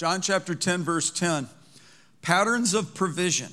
John 0.00 0.22
chapter 0.22 0.54
10, 0.54 0.82
verse 0.82 1.10
10. 1.10 1.46
Patterns 2.22 2.72
of 2.72 2.94
provision. 2.94 3.52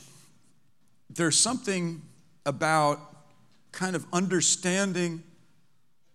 There's 1.10 1.38
something 1.38 2.02
about 2.46 3.02
kind 3.74 3.98
of 3.98 4.06
understanding 4.14 5.24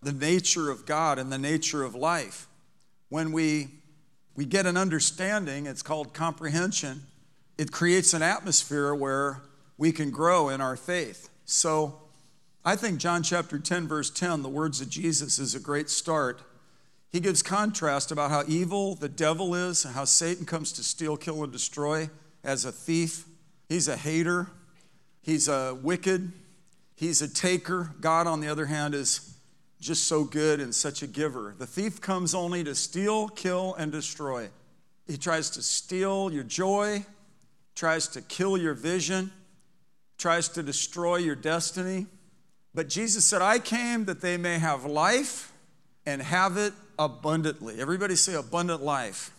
the 0.01 0.11
nature 0.11 0.71
of 0.71 0.87
God 0.87 1.19
and 1.19 1.31
the 1.31 1.37
nature 1.37 1.83
of 1.83 1.93
life. 1.93 2.47
When 3.09 3.31
we, 3.31 3.67
we 4.35 4.45
get 4.45 4.65
an 4.65 4.75
understanding, 4.75 5.67
it's 5.67 5.83
called 5.83 6.15
comprehension, 6.15 7.03
it 7.59 7.71
creates 7.71 8.15
an 8.15 8.23
atmosphere 8.23 8.95
where 8.95 9.43
we 9.77 9.91
can 9.91 10.09
grow 10.09 10.49
in 10.49 10.61
our 10.61 10.75
faith. 10.75 11.29
So 11.45 12.01
I 12.65 12.75
think 12.75 12.97
John 12.97 13.21
chapter 13.21 13.59
10, 13.59 13.87
verse 13.87 14.09
10, 14.09 14.41
the 14.41 14.49
words 14.49 14.81
of 14.81 14.89
Jesus, 14.89 15.37
is 15.37 15.53
a 15.53 15.59
great 15.59 15.91
start. 15.91 16.41
He 17.13 17.19
gives 17.19 17.43
contrast 17.43 18.11
about 18.11 18.31
how 18.31 18.43
evil 18.47 18.95
the 18.95 19.07
devil 19.07 19.53
is 19.53 19.85
and 19.85 19.93
how 19.93 20.03
Satan 20.03 20.47
comes 20.47 20.71
to 20.73 20.83
steal, 20.83 21.15
kill, 21.15 21.43
and 21.43 21.53
destroy 21.53 22.09
as 22.43 22.65
a 22.65 22.71
thief. 22.71 23.25
He's 23.69 23.87
a 23.87 23.95
hater, 23.95 24.47
he's 25.21 25.47
a 25.47 25.77
wicked, 25.79 26.31
he's 26.95 27.21
a 27.21 27.31
taker. 27.31 27.91
God, 28.01 28.25
on 28.25 28.39
the 28.39 28.47
other 28.47 28.65
hand, 28.65 28.95
is 28.95 29.37
just 29.79 30.07
so 30.07 30.23
good 30.23 30.59
and 30.59 30.73
such 30.73 31.03
a 31.03 31.07
giver. 31.07 31.53
The 31.55 31.67
thief 31.67 32.01
comes 32.01 32.33
only 32.33 32.63
to 32.63 32.73
steal, 32.73 33.27
kill, 33.27 33.75
and 33.75 33.91
destroy. 33.91 34.49
He 35.05 35.15
tries 35.15 35.51
to 35.51 35.61
steal 35.61 36.31
your 36.33 36.43
joy, 36.43 37.05
tries 37.75 38.07
to 38.07 38.23
kill 38.23 38.57
your 38.57 38.73
vision, 38.73 39.31
tries 40.17 40.49
to 40.49 40.63
destroy 40.63 41.17
your 41.17 41.35
destiny. 41.35 42.07
But 42.73 42.89
Jesus 42.89 43.23
said, 43.23 43.43
I 43.43 43.59
came 43.59 44.05
that 44.05 44.21
they 44.21 44.35
may 44.35 44.57
have 44.57 44.83
life 44.83 45.52
and 46.05 46.21
have 46.21 46.57
it 46.57 46.73
abundantly. 46.99 47.79
Everybody 47.79 48.15
say 48.15 48.33
abundant 48.33 48.81
life. 48.81 49.31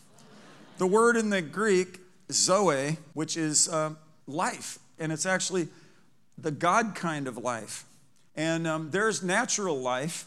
The 0.79 0.87
word 0.87 1.17
in 1.17 1.31
the 1.31 1.43
Greek, 1.43 2.01
zoe, 2.33 2.99
which 3.13 3.37
is 3.37 3.69
uh, 3.69 3.95
life, 4.27 4.79
and 4.99 5.13
it's 5.13 5.27
actually 5.27 5.69
the 6.39 6.51
God 6.51 6.95
kind 6.95 7.29
of 7.29 7.37
life. 7.37 7.85
And 8.35 8.67
um, 8.67 8.91
there's 8.91 9.23
natural 9.23 9.79
life 9.79 10.27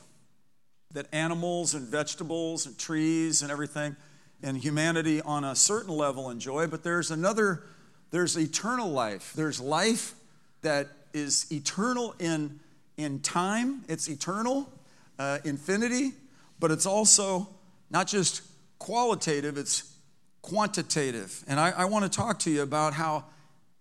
that 0.93 1.07
animals 1.11 1.73
and 1.73 1.87
vegetables 1.87 2.65
and 2.65 2.77
trees 2.77 3.41
and 3.41 3.51
everything 3.51 3.95
and 4.41 4.57
humanity 4.57 5.21
on 5.21 5.43
a 5.43 5.55
certain 5.55 5.93
level 5.93 6.29
enjoy, 6.29 6.67
but 6.67 6.83
there's 6.83 7.11
another, 7.11 7.63
there's 8.11 8.37
eternal 8.37 8.89
life. 8.89 9.33
There's 9.35 9.59
life 9.59 10.13
that 10.61 10.87
is 11.13 11.51
eternal 11.51 12.15
in, 12.19 12.59
in 12.97 13.19
time, 13.19 13.83
it's 13.87 14.07
eternal, 14.07 14.71
uh, 15.19 15.39
infinity, 15.43 16.11
but 16.59 16.71
it's 16.71 16.85
also 16.85 17.49
not 17.89 18.07
just 18.07 18.41
qualitative, 18.79 19.57
it's 19.57 19.97
quantitative. 20.41 21.43
And 21.47 21.59
I, 21.59 21.71
I 21.71 21.85
want 21.85 22.03
to 22.05 22.09
talk 22.09 22.39
to 22.39 22.51
you 22.51 22.61
about 22.61 22.93
how 22.93 23.25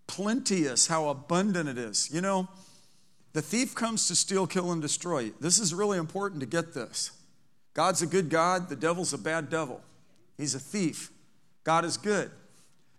plenteous, 0.07 0.87
how 0.87 1.09
abundant 1.09 1.69
it 1.69 1.79
is. 1.79 2.11
You 2.13 2.21
know, 2.21 2.49
the 3.33 3.43
thief 3.43 3.75
comes 3.75 4.09
to 4.09 4.17
steal, 4.17 4.47
kill, 4.47 4.73
and 4.73 4.81
destroy. 4.81 5.31
This 5.41 5.59
is 5.59 5.75
really 5.75 5.99
important 5.99 6.41
to 6.41 6.47
get 6.47 6.75
this. 6.75 7.13
God's 7.75 8.01
a 8.01 8.07
good 8.07 8.31
God, 8.31 8.69
the 8.69 8.77
devil's 8.77 9.13
a 9.13 9.19
bad 9.19 9.51
devil. 9.51 9.83
He's 10.39 10.55
a 10.55 10.59
thief. 10.59 11.11
God 11.63 11.85
is 11.85 11.97
good. 11.97 12.31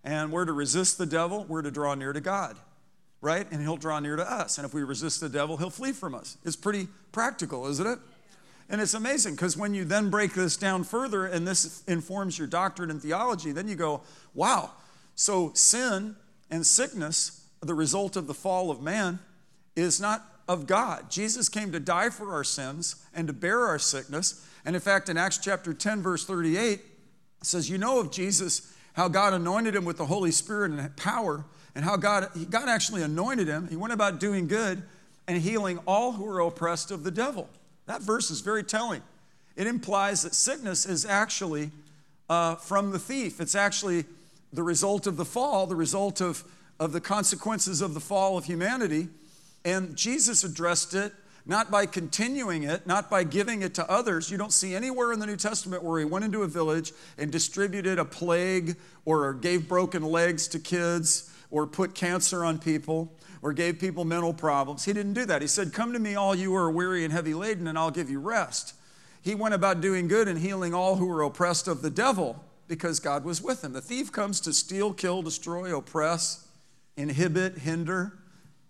And 0.04 0.32
we're 0.32 0.46
to 0.46 0.54
resist 0.54 0.98
the 0.98 1.06
devil, 1.06 1.46
we're 1.50 1.64
to 1.64 1.72
draw 1.72 1.96
near 1.96 2.14
to 2.14 2.22
God, 2.22 2.58
right? 3.20 3.46
And 3.52 3.62
he'll 3.62 3.78
draw 3.78 4.00
near 4.00 4.16
to 4.16 4.32
us. 4.32 4.58
And 4.58 4.66
if 4.66 4.74
we 4.74 4.84
resist 4.84 5.20
the 5.20 5.30
devil, 5.30 5.58
he'll 5.58 5.70
flee 5.70 5.92
from 5.92 6.14
us. 6.14 6.38
It's 6.46 6.56
pretty 6.56 6.88
practical, 7.12 7.68
isn't 7.68 7.88
it? 7.88 8.00
And 8.70 8.82
it's 8.82 8.94
amazing 8.94 9.36
because 9.36 9.56
when 9.56 9.74
you 9.74 9.86
then 9.86 10.10
break 10.10 10.34
this 10.34 10.58
down 10.58 10.84
further 10.84 11.26
and 11.26 11.48
this 11.48 11.84
informs 11.88 12.38
your 12.38 12.48
doctrine 12.48 12.92
and 12.92 13.02
theology, 13.02 13.52
then 13.52 13.68
you 13.68 13.76
go, 13.76 14.02
wow, 14.34 14.72
so 15.16 15.52
sin 15.54 16.16
and 16.52 16.66
sickness, 16.66 17.48
the 17.62 17.74
result 17.74 18.16
of 18.16 18.28
the 18.28 18.34
fall 18.34 18.70
of 18.70 18.82
man, 18.82 19.20
is 19.76 20.02
not 20.02 20.26
of 20.48 20.68
God. 20.68 21.10
Jesus 21.10 21.50
came 21.50 21.72
to 21.72 21.80
die 21.80 22.10
for 22.10 22.34
our 22.34 22.44
sins 22.44 22.96
and 23.14 23.28
to 23.28 23.34
bear 23.34 23.66
our 23.68 23.80
sickness. 23.80 24.46
And 24.66 24.76
in 24.76 24.82
fact, 24.82 25.10
in 25.10 25.18
Acts 25.18 25.38
chapter 25.38 25.74
10, 25.74 26.02
verse 26.02 26.26
38, 26.26 26.80
it 26.80 26.82
says, 27.42 27.70
You 27.70 27.78
know 27.78 28.00
of 28.00 28.12
Jesus, 28.12 28.74
how 28.94 29.08
God 29.08 29.34
anointed 29.34 29.76
him 29.76 29.86
with 29.86 29.98
the 29.98 30.06
Holy 30.06 30.32
Spirit 30.32 30.72
and 30.72 30.96
power, 30.98 31.46
and 31.76 31.86
how 31.86 31.96
God, 31.96 32.30
God 32.50 32.68
actually 32.68 33.04
anointed 33.04 33.48
him. 33.48 33.68
He 33.68 33.76
went 33.76 33.94
about 33.94 34.20
doing 34.20 34.48
good 34.48 34.84
and 35.28 35.42
healing 35.42 35.80
all 35.86 36.14
who 36.14 36.24
were 36.24 36.40
oppressed 36.40 36.92
of 36.92 37.04
the 37.04 37.12
devil. 37.12 37.50
That 37.88 38.02
verse 38.02 38.30
is 38.30 38.42
very 38.42 38.64
telling. 38.64 39.02
It 39.56 39.66
implies 39.66 40.22
that 40.24 40.36
sickness 40.36 40.86
is 40.86 41.06
actually 41.06 41.72
uh, 42.30 42.56
from 42.56 42.92
the 42.92 43.00
thief. 43.00 43.42
It's 43.42 43.56
actually 43.56 44.06
the 44.54 44.64
result 44.64 45.08
of 45.08 45.18
the 45.18 45.26
fall, 45.26 45.66
the 45.66 45.76
result 45.76 46.22
of, 46.22 46.44
of 46.80 46.92
the 46.92 47.02
consequences 47.02 47.82
of 47.82 47.94
the 47.94 48.00
fall 48.00 48.38
of 48.38 48.46
humanity. 48.46 49.08
And 49.66 49.96
Jesus 49.96 50.44
addressed 50.44 50.94
it 50.94 51.14
not 51.46 51.72
by 51.72 51.86
continuing 51.86 52.64
it, 52.64 52.86
not 52.86 53.10
by 53.10 53.24
giving 53.24 53.62
it 53.62 53.74
to 53.76 53.90
others. 53.90 54.30
You 54.30 54.38
don't 54.38 54.52
see 54.52 54.76
anywhere 54.76 55.14
in 55.14 55.20
the 55.20 55.26
New 55.26 55.38
Testament 55.38 55.82
where 55.82 55.98
he 55.98 56.06
went 56.06 56.26
into 56.26 56.44
a 56.44 56.48
village 56.48 56.92
and 57.18 57.32
distributed 57.32 58.00
a 58.00 58.06
plague 58.06 58.76
or 59.06 59.34
gave 59.34 59.70
broken 59.70 60.04
legs 60.04 60.50
to 60.50 60.60
kids 60.60 61.34
or 61.50 61.68
put 61.68 61.96
cancer 61.96 62.44
on 62.44 62.60
people 62.60 63.14
or 63.42 63.54
gave 63.54 63.80
people 63.80 64.06
mental 64.06 64.34
problems. 64.34 64.86
He 64.86 64.94
didn't 64.94 65.14
do 65.14 65.26
that. 65.26 65.42
He 65.42 65.48
said, 65.48 65.74
Come 65.74 65.94
to 65.94 66.00
me, 66.00 66.16
all 66.16 66.36
you 66.36 66.50
who 66.50 66.56
are 66.56 66.72
weary 66.72 67.04
and 67.04 67.14
heavy 67.14 67.34
laden, 67.34 67.68
and 67.68 67.78
I'll 67.78 67.92
give 67.92 68.10
you 68.10 68.20
rest. 68.20 68.74
He 69.22 69.36
went 69.36 69.54
about 69.54 69.82
doing 69.82 70.08
good 70.08 70.28
and 70.28 70.40
healing 70.40 70.74
all 70.74 70.96
who 70.96 71.06
were 71.06 71.22
oppressed 71.22 71.68
of 71.68 71.82
the 71.82 71.90
devil 71.90 72.44
because 72.68 73.00
God 73.00 73.24
was 73.24 73.42
with 73.42 73.64
him. 73.64 73.74
The 73.74 73.82
thief 73.82 74.12
comes 74.12 74.40
to 74.42 74.54
steal, 74.54 74.94
kill, 74.94 75.22
destroy, 75.22 75.76
oppress, 75.76 76.48
inhibit, 76.96 77.60
hinder. 77.60 78.14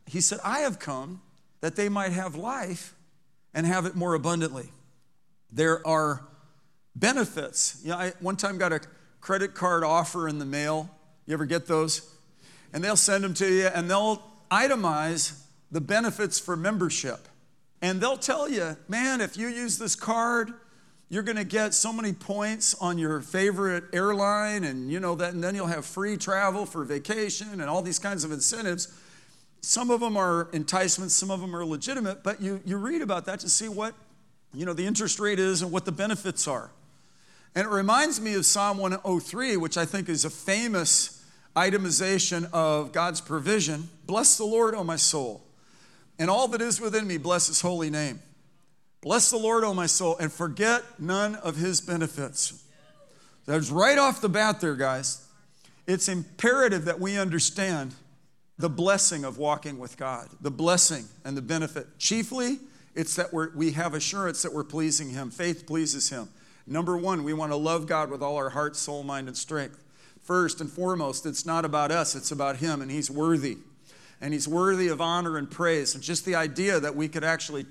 He 0.06 0.22
said, 0.22 0.40
I 0.44 0.60
have 0.60 0.80
come 0.80 1.22
that 1.62 1.76
they 1.76 1.90
might 1.90 2.12
have 2.12 2.36
life 2.36 2.96
and 3.54 3.66
have 3.66 3.86
it 3.86 3.96
more 3.96 4.14
abundantly. 4.14 4.70
There 5.52 5.86
are 5.88 6.28
benefits. 6.96 7.80
You 7.84 7.92
know, 7.92 7.98
I 7.98 8.14
one 8.20 8.36
time 8.36 8.58
got 8.58 8.74
a 8.74 8.82
credit 9.22 9.54
card 9.54 9.84
offer 9.84 10.28
in 10.28 10.40
the 10.40 10.46
mail. 10.46 10.90
You 11.26 11.34
ever 11.34 11.46
get 11.46 11.68
those? 11.68 12.10
And 12.74 12.84
they'll 12.84 12.96
send 12.96 13.24
them 13.24 13.34
to 13.36 13.48
you 13.48 13.68
and 13.68 13.90
they'll 13.90 14.24
itemize 14.52 15.42
the 15.72 15.82
benefits 15.82 16.40
for 16.40 16.56
membership. 16.56 17.28
And 17.82 18.02
they'll 18.02 18.18
tell 18.18 18.50
you, 18.50 18.78
man, 18.88 19.22
if 19.22 19.38
you 19.38 19.48
use 19.48 19.78
this 19.78 19.96
card, 19.96 20.54
you're 21.10 21.24
going 21.24 21.38
to 21.38 21.44
get 21.44 21.74
so 21.74 21.94
many 21.94 22.12
points 22.12 22.76
on 22.76 22.98
your 22.98 23.22
favorite 23.22 23.86
airline 23.94 24.64
and 24.64 24.92
you 24.92 25.00
know 25.00 25.16
that 25.16 25.34
and 25.34 25.44
then 25.44 25.56
you'll 25.56 25.68
have 25.68 25.86
free 25.86 26.18
travel 26.18 26.66
for 26.66 26.84
vacation 26.84 27.48
and 27.54 27.64
all 27.64 27.82
these 27.82 28.00
kinds 28.00 28.24
of 28.24 28.32
incentives 28.32 28.94
some 29.62 29.90
of 29.90 30.00
them 30.00 30.18
are 30.18 30.50
enticements 30.54 31.14
some 31.14 31.32
of 31.32 31.40
them 31.40 31.56
are 31.56 31.66
legitimate 31.66 32.24
but 32.24 32.42
you, 32.42 32.62
you 32.66 32.78
read 32.78 33.02
about 33.02 33.26
that 33.26 33.40
to 33.40 33.50
see 33.50 33.70
what 33.70 33.94
you 34.54 34.66
know 34.66 34.74
the 34.74 34.86
interest 34.86 35.20
rate 35.20 35.40
is 35.40 35.62
and 35.62 35.72
what 35.72 35.86
the 35.86 35.92
benefits 35.92 36.48
are 36.48 36.72
and 37.56 37.66
it 37.66 37.70
reminds 37.70 38.20
me 38.20 38.34
of 38.34 38.46
psalm 38.46 38.78
103 38.78 39.56
which 39.58 39.78
i 39.78 39.86
think 39.86 40.10
is 40.10 40.26
a 40.26 40.30
famous 40.30 41.17
itemization 41.58 42.50
of 42.54 42.92
god's 42.92 43.20
provision 43.20 43.90
bless 44.06 44.38
the 44.38 44.46
lord 44.46 44.76
o 44.76 44.84
my 44.84 44.96
soul 44.96 45.42
and 46.20 46.30
all 46.30 46.48
that 46.48 46.62
is 46.62 46.80
within 46.80 47.08
me 47.08 47.18
bless 47.18 47.48
his 47.48 47.62
holy 47.62 47.90
name 47.90 48.20
Bless 49.02 49.30
the 49.30 49.38
Lord, 49.38 49.64
O 49.64 49.74
my 49.74 49.86
soul, 49.86 50.18
and 50.18 50.32
forget 50.32 50.84
none 51.00 51.36
of 51.36 51.56
his 51.56 51.82
benefits. 51.82 52.64
That's 53.46 53.70
right 53.70 53.98
off 53.98 54.22
the 54.22 54.30
bat 54.30 54.60
there, 54.60 54.76
guys. 54.76 55.26
It's 55.86 56.10
imperative 56.10 56.86
that 56.86 57.00
we 57.00 57.18
understand 57.18 57.94
the 58.58 58.70
blessing 58.70 59.24
of 59.24 59.38
walking 59.38 59.78
with 59.78 59.98
God, 59.98 60.28
the 60.42 60.52
blessing 60.52 61.06
and 61.24 61.38
the 61.38 61.42
benefit. 61.42 62.00
Chiefly, 62.00 62.60
it's 62.96 63.16
that 63.16 63.32
we 63.34 63.46
we 63.56 63.72
have 63.72 63.94
assurance 63.94 64.42
that 64.42 64.54
we're 64.54 64.64
pleasing 64.64 65.12
Him. 65.12 65.30
Faith 65.30 65.66
pleases 65.68 66.10
Him. 66.10 66.28
Number 66.66 66.98
one, 66.98 67.24
we 67.24 67.34
want 67.34 67.52
to 67.54 67.56
love 67.56 67.88
God 67.88 68.10
with 68.10 68.22
all 68.22 68.36
our 68.36 68.50
heart, 68.50 68.76
soul, 68.76 69.04
mind, 69.04 69.28
and 69.28 69.38
strength. 69.38 69.82
First 70.28 70.60
and 70.60 70.70
foremost, 70.70 71.26
it's 71.26 71.46
not 71.46 71.64
about 71.64 71.90
us, 71.90 72.14
it's 72.14 72.32
about 72.34 72.58
Him, 72.58 72.82
and 72.82 72.92
He's 72.92 73.10
worthy. 73.10 73.60
And 74.20 74.34
He's 74.34 74.46
worthy 74.46 74.90
of 74.90 75.00
honor 75.00 75.38
and 75.38 75.50
praise. 75.50 75.96
And 75.96 76.04
just 76.04 76.26
the 76.26 76.36
idea 76.36 76.82
that 76.82 76.98
we 76.98 77.08
could 77.08 77.24
actually 77.24 77.66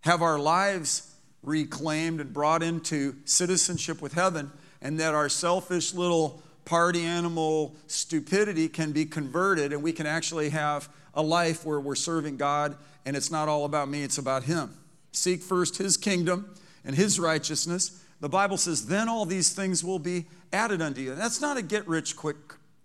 have 0.00 0.20
our 0.20 0.36
lives 0.36 1.14
reclaimed 1.44 2.20
and 2.20 2.32
brought 2.32 2.60
into 2.60 3.14
citizenship 3.24 4.02
with 4.02 4.14
heaven, 4.14 4.50
and 4.80 4.98
that 4.98 5.14
our 5.14 5.28
selfish 5.28 5.94
little 5.94 6.42
party 6.64 7.04
animal 7.04 7.76
stupidity 7.86 8.68
can 8.68 8.90
be 8.90 9.04
converted, 9.04 9.72
and 9.72 9.80
we 9.80 9.92
can 9.92 10.06
actually 10.06 10.48
have 10.48 10.88
a 11.14 11.22
life 11.22 11.64
where 11.64 11.78
we're 11.78 11.94
serving 11.94 12.36
God, 12.36 12.76
and 13.06 13.16
it's 13.16 13.30
not 13.30 13.48
all 13.48 13.64
about 13.64 13.88
me, 13.88 14.02
it's 14.02 14.18
about 14.18 14.42
Him. 14.42 14.74
Seek 15.12 15.40
first 15.40 15.78
His 15.78 15.96
kingdom 15.96 16.52
and 16.84 16.96
His 16.96 17.20
righteousness. 17.20 18.02
The 18.22 18.30
Bible 18.30 18.56
says, 18.56 18.86
then 18.86 19.08
all 19.08 19.26
these 19.26 19.52
things 19.52 19.84
will 19.84 19.98
be 19.98 20.24
added 20.52 20.80
unto 20.80 21.02
you. 21.02 21.14
That's 21.14 21.42
not 21.42 21.58
a 21.58 21.62
get 21.62 21.86
rich 21.86 22.16
quick 22.16 22.36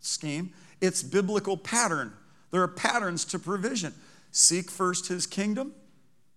scheme, 0.02 0.52
it's 0.82 1.02
biblical 1.02 1.56
pattern. 1.56 2.12
There 2.52 2.62
are 2.62 2.68
patterns 2.68 3.24
to 3.26 3.40
provision. 3.40 3.94
Seek 4.32 4.70
first 4.70 5.08
His 5.08 5.26
kingdom 5.26 5.74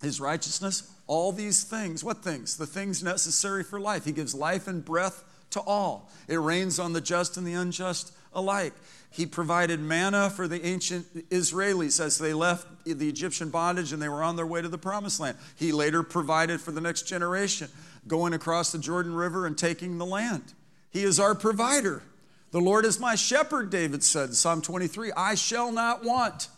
his 0.01 0.21
righteousness, 0.21 0.91
all 1.07 1.33
these 1.33 1.63
things. 1.63 2.03
What 2.03 2.23
things? 2.25 2.57
The 2.57 2.67
things 2.67 3.03
necessary 3.03 3.63
for 3.63 3.79
life. 3.79 4.05
He 4.05 4.13
gives 4.13 4.35
life 4.35 4.67
and 4.67 4.85
breath 4.85 5.25
to 5.51 5.61
all. 5.61 6.11
It 6.29 6.37
rains 6.37 6.79
on 6.79 6.93
the 6.93 7.01
just 7.01 7.37
and 7.37 7.47
the 7.47 7.53
unjust 7.53 8.13
alike. 8.33 8.73
He 9.11 9.27
provided 9.27 9.81
manna 9.81 10.31
for 10.31 10.47
the 10.47 10.65
ancient 10.65 11.29
Israelis 11.31 12.01
as 12.01 12.19
they 12.19 12.33
left 12.33 12.67
the 12.85 13.09
Egyptian 13.09 13.51
bondage 13.51 13.93
and 13.93 14.01
they 14.01 14.09
were 14.09 14.23
on 14.23 14.37
their 14.37 14.47
way 14.47 14.63
to 14.63 14.69
the 14.69 14.79
promised 14.79 15.19
land. 15.19 15.37
He 15.57 15.73
later 15.73 16.03
provided 16.05 16.61
for 16.61 16.71
the 16.71 16.81
next 16.81 17.03
generation, 17.03 17.69
going 18.07 18.33
across 18.33 18.73
the 18.73 18.79
Jordan 18.79 19.15
River 19.15 19.47
and 19.47 19.57
taking 19.57 19.99
the 19.99 20.07
land. 20.07 20.55
He 20.91 21.03
is 21.03 21.21
our 21.21 21.35
provider. 21.35 22.03
The 22.51 22.61
Lord 22.61 22.85
is 22.85 22.99
my 22.99 23.15
shepherd, 23.15 23.71
David 23.71 24.03
said, 24.03 24.35
Psalm 24.35 24.61
23. 24.61 25.13
I 25.17 25.35
shall 25.35 25.71
not 25.71 26.05
want. 26.05 26.49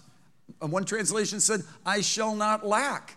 Uh, 0.60 0.66
one 0.68 0.84
translation 0.84 1.40
said, 1.40 1.62
I 1.84 2.00
shall 2.00 2.34
not 2.34 2.66
lack. 2.66 3.16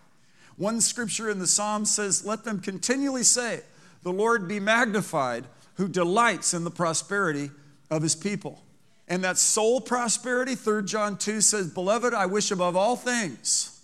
One 0.57 0.81
scripture 0.81 1.29
in 1.29 1.39
the 1.39 1.47
Psalm 1.47 1.85
says, 1.85 2.25
Let 2.25 2.43
them 2.43 2.59
continually 2.59 3.23
say, 3.23 3.61
The 4.03 4.11
Lord 4.11 4.47
be 4.47 4.59
magnified, 4.59 5.45
who 5.75 5.87
delights 5.87 6.53
in 6.53 6.63
the 6.63 6.71
prosperity 6.71 7.51
of 7.89 8.01
his 8.01 8.15
people. 8.15 8.61
And 9.07 9.23
that 9.23 9.37
soul 9.37 9.79
prosperity, 9.81 10.55
3 10.55 10.83
John 10.83 11.17
2 11.17 11.41
says, 11.41 11.69
Beloved, 11.71 12.13
I 12.13 12.25
wish 12.25 12.51
above 12.51 12.75
all 12.75 12.95
things. 12.95 13.79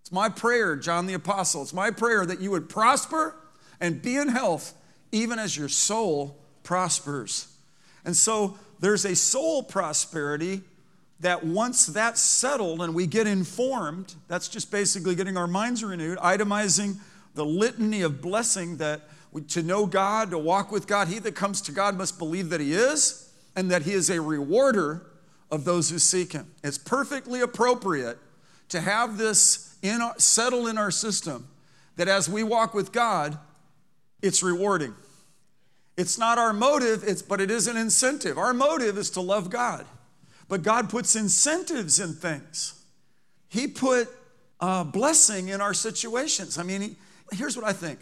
It's 0.00 0.12
my 0.12 0.28
prayer, 0.28 0.76
John 0.76 1.06
the 1.06 1.14
Apostle, 1.14 1.62
it's 1.62 1.74
my 1.74 1.90
prayer 1.90 2.26
that 2.26 2.40
you 2.40 2.50
would 2.50 2.68
prosper 2.68 3.36
and 3.82 4.00
be 4.00 4.16
in 4.16 4.28
health, 4.28 4.72
even 5.10 5.38
as 5.38 5.54
your 5.56 5.68
soul 5.68 6.38
prospers. 6.62 7.54
And 8.04 8.16
so 8.16 8.56
there's 8.80 9.04
a 9.04 9.14
soul 9.14 9.62
prosperity 9.62 10.62
that 11.20 11.44
once 11.44 11.86
that's 11.86 12.20
settled 12.20 12.80
and 12.80 12.94
we 12.94 13.06
get 13.06 13.26
informed, 13.26 14.14
that's 14.28 14.48
just 14.48 14.70
basically 14.70 15.14
getting 15.14 15.36
our 15.36 15.46
minds 15.46 15.84
renewed, 15.84 16.18
itemizing 16.18 16.96
the 17.34 17.44
litany 17.44 18.02
of 18.02 18.22
blessing 18.22 18.76
that 18.78 19.02
we, 19.32 19.42
to 19.42 19.62
know 19.62 19.86
God, 19.86 20.30
to 20.30 20.38
walk 20.38 20.70
with 20.70 20.86
God, 20.86 21.08
he 21.08 21.18
that 21.18 21.34
comes 21.34 21.60
to 21.62 21.72
God 21.72 21.96
must 21.96 22.18
believe 22.18 22.50
that 22.50 22.60
he 22.60 22.72
is 22.72 23.32
and 23.56 23.70
that 23.70 23.82
he 23.82 23.92
is 23.92 24.10
a 24.10 24.20
rewarder 24.20 25.06
of 25.50 25.64
those 25.64 25.90
who 25.90 25.98
seek 25.98 26.32
him. 26.32 26.50
It's 26.62 26.78
perfectly 26.78 27.40
appropriate 27.40 28.18
to 28.68 28.80
have 28.80 29.18
this 29.18 29.76
in, 29.82 30.00
settled 30.18 30.68
in 30.68 30.78
our 30.78 30.90
system 30.90 31.48
that 31.96 32.08
as 32.08 32.28
we 32.28 32.42
walk 32.42 32.74
with 32.74 32.92
God, 32.92 33.38
it's 34.22 34.42
rewarding. 34.42 34.94
It's 35.96 36.16
not 36.16 36.38
our 36.38 36.52
motive, 36.52 37.04
it's, 37.04 37.20
but 37.20 37.40
it 37.40 37.50
is 37.50 37.66
an 37.66 37.76
incentive. 37.76 38.38
Our 38.38 38.54
motive 38.54 38.96
is 38.96 39.10
to 39.10 39.20
love 39.20 39.50
God. 39.50 39.84
But 40.48 40.62
God 40.62 40.88
puts 40.88 41.16
incentives 41.16 42.00
in 42.00 42.14
things. 42.14 42.82
He 43.48 43.66
put 43.66 44.08
uh, 44.60 44.84
blessing 44.84 45.48
in 45.48 45.60
our 45.60 45.74
situations. 45.74 46.58
I 46.58 46.62
mean, 46.62 46.80
he, 46.80 46.96
here's 47.32 47.56
what 47.56 47.66
I 47.66 47.72
think. 47.72 47.98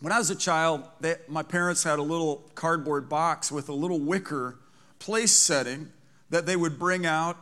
When 0.00 0.12
I 0.12 0.18
was 0.18 0.30
a 0.30 0.36
child, 0.36 0.84
they, 1.00 1.16
my 1.26 1.42
parents 1.42 1.82
had 1.82 1.98
a 1.98 2.02
little 2.02 2.50
cardboard 2.54 3.08
box 3.08 3.50
with 3.50 3.68
a 3.68 3.72
little 3.72 3.98
wicker 3.98 4.58
place 4.98 5.32
setting 5.32 5.90
that 6.30 6.46
they 6.46 6.56
would 6.56 6.78
bring 6.78 7.06
out 7.06 7.36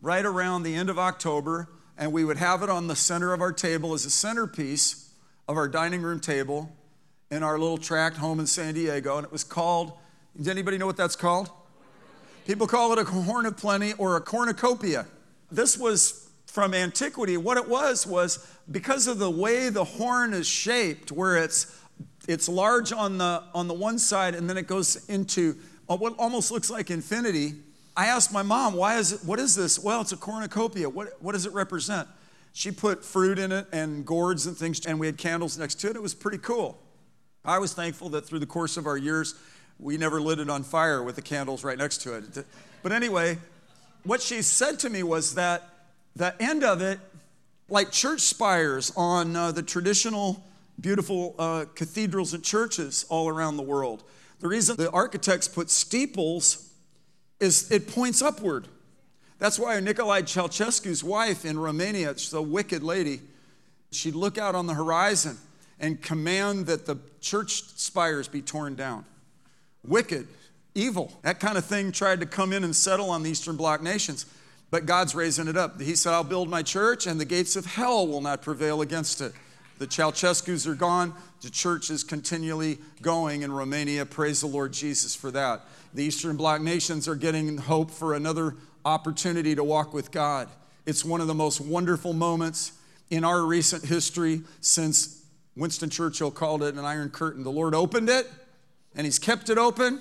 right 0.00 0.24
around 0.24 0.64
the 0.64 0.74
end 0.74 0.90
of 0.90 0.98
October, 0.98 1.68
and 1.96 2.12
we 2.12 2.24
would 2.24 2.38
have 2.38 2.62
it 2.62 2.68
on 2.68 2.88
the 2.88 2.96
center 2.96 3.32
of 3.32 3.40
our 3.40 3.52
table 3.52 3.94
as 3.94 4.04
a 4.04 4.10
centerpiece 4.10 5.10
of 5.48 5.56
our 5.56 5.68
dining 5.68 6.02
room 6.02 6.18
table 6.18 6.74
in 7.32 7.42
our 7.42 7.58
little 7.58 7.78
tract 7.78 8.18
home 8.18 8.38
in 8.40 8.46
San 8.46 8.74
Diego, 8.74 9.16
and 9.16 9.24
it 9.24 9.32
was 9.32 9.42
called, 9.42 9.94
does 10.36 10.48
anybody 10.48 10.76
know 10.76 10.84
what 10.84 10.98
that's 10.98 11.16
called? 11.16 11.50
People 12.46 12.66
call 12.66 12.92
it 12.92 12.98
a 12.98 13.04
horn 13.04 13.46
of 13.46 13.56
plenty 13.56 13.94
or 13.94 14.16
a 14.16 14.20
cornucopia. 14.20 15.06
This 15.50 15.78
was 15.78 16.30
from 16.44 16.74
antiquity. 16.74 17.38
What 17.38 17.56
it 17.56 17.66
was 17.66 18.06
was 18.06 18.46
because 18.70 19.06
of 19.06 19.18
the 19.18 19.30
way 19.30 19.70
the 19.70 19.84
horn 19.84 20.34
is 20.34 20.46
shaped, 20.46 21.10
where 21.10 21.36
it's 21.38 21.78
it's 22.28 22.48
large 22.48 22.92
on 22.92 23.16
the 23.16 23.42
on 23.54 23.66
the 23.66 23.74
one 23.74 23.98
side 23.98 24.34
and 24.34 24.48
then 24.48 24.56
it 24.56 24.66
goes 24.66 25.08
into 25.08 25.56
uh, 25.88 25.96
what 25.96 26.14
almost 26.18 26.50
looks 26.50 26.68
like 26.70 26.90
infinity. 26.90 27.54
I 27.96 28.06
asked 28.06 28.32
my 28.32 28.42
mom, 28.42 28.74
why 28.74 28.98
is 28.98 29.12
it, 29.12 29.24
what 29.24 29.38
is 29.38 29.54
this? 29.54 29.78
Well, 29.78 30.02
it's 30.02 30.12
a 30.12 30.16
cornucopia. 30.16 30.88
What, 30.88 31.20
what 31.20 31.32
does 31.32 31.46
it 31.46 31.52
represent? 31.52 32.08
She 32.52 32.70
put 32.70 33.04
fruit 33.04 33.38
in 33.38 33.52
it 33.52 33.66
and 33.72 34.04
gourds 34.04 34.46
and 34.46 34.56
things, 34.56 34.84
and 34.86 34.98
we 35.00 35.06
had 35.06 35.18
candles 35.18 35.58
next 35.58 35.76
to 35.80 35.90
it. 35.90 35.96
It 35.96 36.02
was 36.02 36.14
pretty 36.14 36.38
cool. 36.38 36.81
I 37.44 37.58
was 37.58 37.74
thankful 37.74 38.08
that 38.10 38.24
through 38.24 38.38
the 38.38 38.46
course 38.46 38.76
of 38.76 38.86
our 38.86 38.96
years, 38.96 39.34
we 39.80 39.96
never 39.96 40.20
lit 40.20 40.38
it 40.38 40.48
on 40.48 40.62
fire 40.62 41.02
with 41.02 41.16
the 41.16 41.22
candles 41.22 41.64
right 41.64 41.76
next 41.76 41.98
to 42.02 42.14
it. 42.14 42.46
But 42.84 42.92
anyway, 42.92 43.38
what 44.04 44.22
she 44.22 44.42
said 44.42 44.78
to 44.80 44.90
me 44.90 45.02
was 45.02 45.34
that 45.34 45.68
the 46.14 46.40
end 46.40 46.62
of 46.62 46.80
it, 46.80 47.00
like 47.68 47.90
church 47.90 48.20
spires 48.20 48.92
on 48.96 49.34
uh, 49.34 49.50
the 49.50 49.62
traditional 49.62 50.44
beautiful 50.80 51.34
uh, 51.38 51.64
cathedrals 51.74 52.32
and 52.32 52.44
churches 52.44 53.04
all 53.08 53.28
around 53.28 53.56
the 53.56 53.62
world, 53.62 54.04
the 54.38 54.46
reason 54.46 54.76
the 54.76 54.90
architects 54.90 55.48
put 55.48 55.68
steeples 55.68 56.72
is 57.40 57.72
it 57.72 57.88
points 57.88 58.22
upward. 58.22 58.68
That's 59.40 59.58
why 59.58 59.80
Nicolae 59.80 60.22
Ceausescu's 60.22 61.02
wife 61.02 61.44
in 61.44 61.58
Romania, 61.58 62.16
she's 62.16 62.32
a 62.32 62.42
wicked 62.42 62.84
lady, 62.84 63.20
she'd 63.90 64.14
look 64.14 64.38
out 64.38 64.54
on 64.54 64.66
the 64.66 64.74
horizon 64.74 65.38
and 65.82 66.00
command 66.00 66.66
that 66.66 66.86
the 66.86 66.96
church 67.20 67.64
spires 67.76 68.28
be 68.28 68.40
torn 68.40 68.76
down. 68.76 69.04
Wicked, 69.84 70.28
evil. 70.74 71.12
That 71.22 71.40
kind 71.40 71.58
of 71.58 71.64
thing 71.64 71.90
tried 71.90 72.20
to 72.20 72.26
come 72.26 72.52
in 72.52 72.62
and 72.62 72.74
settle 72.74 73.10
on 73.10 73.24
the 73.24 73.30
Eastern 73.30 73.56
Bloc 73.56 73.82
nations. 73.82 74.24
But 74.70 74.86
God's 74.86 75.14
raising 75.14 75.48
it 75.48 75.56
up. 75.56 75.80
He 75.80 75.96
said, 75.96 76.14
I'll 76.14 76.24
build 76.24 76.48
my 76.48 76.62
church, 76.62 77.06
and 77.06 77.20
the 77.20 77.24
gates 77.26 77.56
of 77.56 77.66
hell 77.66 78.06
will 78.06 78.22
not 78.22 78.40
prevail 78.40 78.80
against 78.80 79.20
it. 79.20 79.32
The 79.78 79.86
Ceausescus 79.86 80.66
are 80.68 80.76
gone. 80.76 81.12
The 81.42 81.50
church 81.50 81.90
is 81.90 82.04
continually 82.04 82.78
going 83.02 83.42
in 83.42 83.52
Romania. 83.52 84.06
Praise 84.06 84.40
the 84.40 84.46
Lord 84.46 84.72
Jesus 84.72 85.16
for 85.16 85.32
that. 85.32 85.62
The 85.92 86.04
Eastern 86.04 86.36
Bloc 86.36 86.62
nations 86.62 87.08
are 87.08 87.16
getting 87.16 87.58
hope 87.58 87.90
for 87.90 88.14
another 88.14 88.54
opportunity 88.84 89.56
to 89.56 89.64
walk 89.64 89.92
with 89.92 90.12
God. 90.12 90.48
It's 90.86 91.04
one 91.04 91.20
of 91.20 91.26
the 91.26 91.34
most 91.34 91.60
wonderful 91.60 92.12
moments 92.12 92.72
in 93.10 93.24
our 93.24 93.44
recent 93.44 93.84
history 93.84 94.42
since 94.60 95.21
Winston 95.56 95.90
Churchill 95.90 96.30
called 96.30 96.62
it 96.62 96.74
an 96.74 96.84
iron 96.84 97.10
curtain. 97.10 97.44
The 97.44 97.50
Lord 97.50 97.74
opened 97.74 98.08
it, 98.08 98.30
and 98.94 99.04
He's 99.04 99.18
kept 99.18 99.50
it 99.50 99.58
open. 99.58 100.00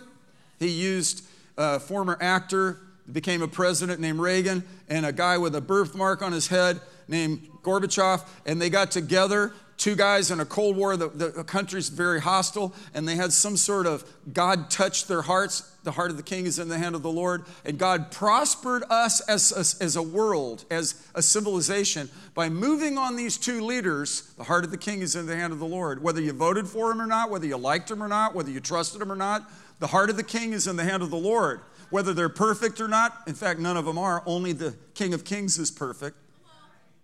He 0.60 0.70
used 0.70 1.26
a 1.58 1.80
former 1.80 2.18
actor, 2.22 2.78
became 3.12 3.42
a 3.42 3.48
president 3.48 4.00
named 4.00 4.20
Reagan, 4.20 4.64
and 4.88 5.06
a 5.06 5.12
guy 5.12 5.38
with 5.38 5.56
a 5.56 5.62
birthmark 5.62 6.22
on 6.22 6.32
his 6.32 6.48
head 6.48 6.80
named 7.08 7.48
Gorbachev, 7.64 8.26
and 8.46 8.62
they 8.62 8.70
got 8.70 8.92
together 8.92 9.54
two 9.82 9.96
guys 9.96 10.30
in 10.30 10.40
a 10.40 10.46
Cold 10.46 10.78
War. 10.78 10.96
The, 10.96 11.08
the 11.10 11.44
country's 11.44 11.90
very 11.90 12.22
hostile, 12.22 12.72
and 12.94 13.08
they 13.08 13.16
had 13.16 13.34
some 13.34 13.58
sort 13.58 13.88
of 13.88 14.06
God 14.32 14.70
touched 14.70 15.08
their 15.08 15.24
hearts. 15.24 15.62
The 15.84 15.92
heart 15.92 16.12
of 16.12 16.18
the 16.18 16.24
king 16.24 16.46
is 16.46 16.60
in 16.60 16.70
the 16.70 16.78
hand 16.78 16.94
of 16.94 17.02
the 17.02 17.12
Lord. 17.12 17.46
And 17.66 17.80
God 17.80 18.12
prospered 18.12 18.84
us 18.92 19.22
as, 19.22 19.52
as, 19.52 19.82
as 19.82 19.96
a 19.96 20.04
world, 20.04 20.66
as 20.70 21.10
a 21.16 21.24
civilization, 21.24 22.12
by 22.36 22.48
moving 22.48 23.00
on 23.00 23.16
these 23.16 23.38
two 23.38 23.62
leaders. 23.62 24.32
The 24.38 24.44
heart 24.44 24.64
of 24.64 24.70
the 24.70 24.78
king 24.78 25.02
is 25.02 25.16
in 25.16 25.26
the 25.26 25.36
hand 25.36 25.52
of 25.52 25.58
the 25.58 25.66
Lord. 25.66 26.04
Whether 26.04 26.22
you 26.22 26.34
voted 26.34 26.68
for 26.68 26.92
him 26.92 27.02
or 27.02 27.08
not, 27.08 27.32
whether 27.32 27.48
you 27.48 27.58
liked 27.58 27.90
him 27.90 28.04
or 28.04 28.08
not, 28.08 28.36
whether 28.36 28.52
you 28.52 28.60
trusted 28.60 29.02
him 29.02 29.12
or 29.12 29.16
not, 29.16 29.52
the 29.80 29.88
heart 29.88 30.12
of 30.12 30.16
the 30.16 30.24
king 30.24 30.54
is 30.54 30.68
in 30.68 30.76
the 30.76 30.84
hand 30.84 31.02
of 31.02 31.10
the 31.10 31.18
Lord. 31.18 31.62
Whether 31.90 32.14
they're 32.14 32.30
perfect 32.30 32.80
or 32.80 32.88
not, 32.88 33.18
in 33.26 33.34
fact, 33.34 33.60
none 33.60 33.78
of 33.78 33.86
them 33.86 33.98
are. 33.98 34.22
Only 34.28 34.54
the 34.54 34.76
King 34.94 35.16
of 35.16 35.26
Kings 35.26 35.58
is 35.58 35.72
perfect. 35.72 36.16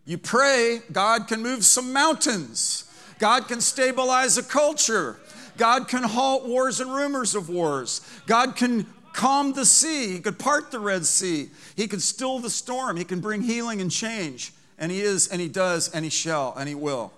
You 0.07 0.17
pray, 0.17 0.79
God 0.89 1.27
can 1.27 1.43
move 1.43 1.65
some 1.65 1.91
mountains. 1.91 2.85
God 3.19 3.49
can 3.49 3.59
stabilize 3.59 4.37
a 4.37 4.43
culture. 4.43 5.19
God 5.57 5.89
can 5.89 6.01
halt 6.01 6.45
wars 6.45 6.79
and 6.79 6.95
rumors 6.95 7.35
of 7.35 7.49
wars. 7.49 7.99
God 8.25 8.55
can 8.55 8.85
calm 9.11 9.51
the 9.51 9.65
sea. 9.65 10.13
He 10.13 10.19
could 10.21 10.39
part 10.39 10.71
the 10.71 10.79
Red 10.79 11.05
Sea. 11.05 11.49
He 11.75 11.89
could 11.89 12.01
still 12.01 12.39
the 12.39 12.49
storm. 12.49 12.95
He 12.95 13.03
can 13.03 13.19
bring 13.19 13.41
healing 13.41 13.81
and 13.81 13.91
change. 13.91 14.53
And 14.79 14.93
He 14.93 15.01
is, 15.01 15.27
and 15.27 15.41
He 15.41 15.49
does, 15.49 15.89
and 15.89 16.05
He 16.05 16.09
shall, 16.09 16.55
and 16.55 16.69
He 16.69 16.75
will. 16.75 17.11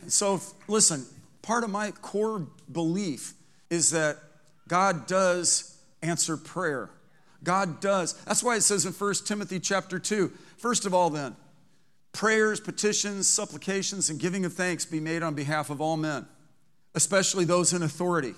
And 0.00 0.10
so, 0.10 0.40
listen, 0.66 1.04
part 1.42 1.62
of 1.62 1.68
my 1.68 1.90
core 1.90 2.46
belief 2.72 3.34
is 3.68 3.90
that 3.90 4.16
God 4.66 5.06
does 5.06 5.76
answer 6.02 6.38
prayer. 6.38 6.88
God 7.44 7.80
does. 7.80 8.14
That's 8.24 8.42
why 8.42 8.56
it 8.56 8.62
says 8.62 8.86
in 8.86 8.94
1 8.94 9.14
Timothy 9.26 9.60
chapter 9.60 9.98
2, 9.98 10.32
first 10.56 10.86
of 10.86 10.94
all, 10.94 11.10
then, 11.10 11.36
prayers, 12.18 12.58
petitions, 12.58 13.28
supplications, 13.28 14.10
and 14.10 14.18
giving 14.18 14.44
of 14.44 14.52
thanks 14.52 14.84
be 14.84 14.98
made 14.98 15.22
on 15.22 15.34
behalf 15.34 15.70
of 15.70 15.80
all 15.80 15.96
men, 15.96 16.26
especially 16.96 17.44
those 17.44 17.72
in 17.72 17.80
authority, 17.84 18.34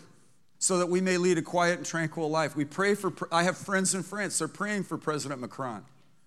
so 0.59 0.77
that 0.77 0.91
we 0.91 1.01
may 1.01 1.17
lead 1.17 1.39
a 1.39 1.43
quiet 1.43 1.79
and 1.79 1.87
tranquil 1.87 2.29
life. 2.29 2.55
We 2.55 2.67
pray 2.67 2.95
for, 2.95 3.11
I 3.33 3.43
have 3.45 3.57
friends 3.57 3.95
in 3.95 4.03
France, 4.03 4.39
they're 4.39 4.49
praying 4.49 4.83
for 4.83 4.99
President 4.99 5.41
Macron. 5.41 5.83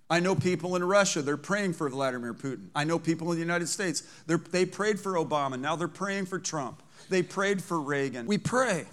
I 0.10 0.20
know 0.20 0.34
people 0.34 0.76
in 0.76 0.84
Russia, 0.84 1.22
they're 1.22 1.38
praying 1.38 1.74
for 1.74 1.88
Vladimir 1.92 2.34
Putin. 2.34 2.70
I 2.76 2.86
know 2.86 2.98
people 2.98 3.32
in 3.32 3.38
the 3.38 3.44
United 3.44 3.70
States, 3.70 4.02
they 4.26 4.66
prayed 4.66 5.00
for 5.00 5.14
Obama, 5.14 5.60
now 5.60 5.76
they're 5.76 5.88
praying 5.88 6.26
for 6.26 6.40
Trump. 6.40 6.82
They 7.10 7.22
prayed 7.22 7.64
for 7.64 7.80
Reagan. 7.80 8.26
We 8.26 8.40
pray. 8.40 8.86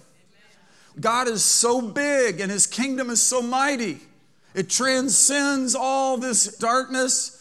God 0.99 1.27
is 1.27 1.43
so 1.43 1.81
big 1.81 2.39
and 2.39 2.51
his 2.51 2.67
kingdom 2.67 3.09
is 3.09 3.23
so 3.23 3.41
mighty. 3.41 4.01
It 4.53 4.69
transcends 4.69 5.73
all 5.73 6.17
this 6.17 6.57
darkness 6.57 7.40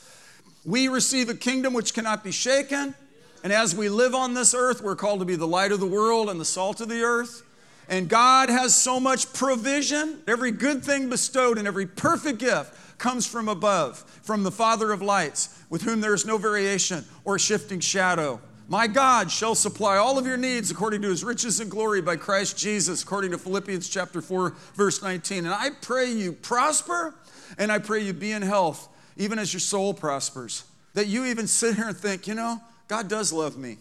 we 0.65 0.89
receive 0.89 1.29
a 1.29 1.35
kingdom 1.35 1.73
which 1.73 1.95
cannot 1.95 2.23
be 2.23 2.33
shaken. 2.33 2.95
And 3.43 3.53
as 3.53 3.75
we 3.75 3.89
live 3.89 4.15
on 4.15 4.35
this 4.35 4.55
earth, 4.55 4.83
we're 4.83 4.97
called 4.97 5.21
to 5.21 5.27
be 5.27 5.37
the 5.37 5.47
light 5.47 5.73
of 5.73 5.81
the 5.81 5.87
world 5.87 6.29
and 6.29 6.41
the 6.41 6.45
salt 6.45 6.81
of 6.81 6.89
the 6.89 7.03
earth. 7.03 7.43
And 7.89 8.09
God 8.09 8.51
has 8.51 8.75
so 8.75 9.01
much 9.01 9.33
provision. 9.33 10.23
Every 10.29 10.53
good 10.53 10.85
thing 10.85 11.09
bestowed 11.09 11.59
and 11.59 11.67
every 11.67 11.87
perfect 11.87 12.39
gift 12.39 12.99
comes 12.99 13.27
from 13.27 13.49
above, 13.49 13.99
from 14.23 14.43
the 14.43 14.51
Father 14.51 14.93
of 14.93 15.03
lights, 15.03 15.59
with 15.71 15.83
whom 15.83 16.01
there 16.01 16.15
is 16.15 16.27
no 16.27 16.37
variation 16.37 17.05
or 17.25 17.39
shifting 17.39 17.81
shadow. 17.81 18.41
My 18.69 18.87
God 18.87 19.33
shall 19.33 19.57
supply 19.57 19.97
all 19.97 20.17
of 20.17 20.27
your 20.27 20.37
needs 20.37 20.71
according 20.71 21.03
to 21.03 21.09
his 21.09 21.25
riches 21.25 21.59
and 21.59 21.69
glory 21.69 22.01
by 22.01 22.15
Christ 22.15 22.57
Jesus, 22.57 23.03
according 23.03 23.33
to 23.33 23.39
Philippians 23.39 23.89
chapter 23.89 24.21
4, 24.21 24.55
verse 24.75 25.03
19. 25.03 25.39
And 25.47 25.53
I 25.53 25.71
pray 25.71 26.13
you 26.13 26.33
prosper, 26.35 27.17
and 27.59 27.73
I 27.73 27.79
pray 27.79 28.05
you 28.05 28.13
be 28.13 28.31
in 28.31 28.43
health, 28.43 28.89
even 29.21 29.39
as 29.39 29.53
your 29.53 29.61
soul 29.61 29.93
prospers. 29.93 30.65
That 30.95 31.07
you 31.07 31.27
even 31.27 31.47
sit 31.47 31.77
here 31.77 31.89
and 31.89 31.97
think, 31.97 32.27
you 32.27 32.35
know, 32.35 32.61
God 32.89 33.07
does 33.07 33.33
love 33.33 33.57
me. 33.57 33.77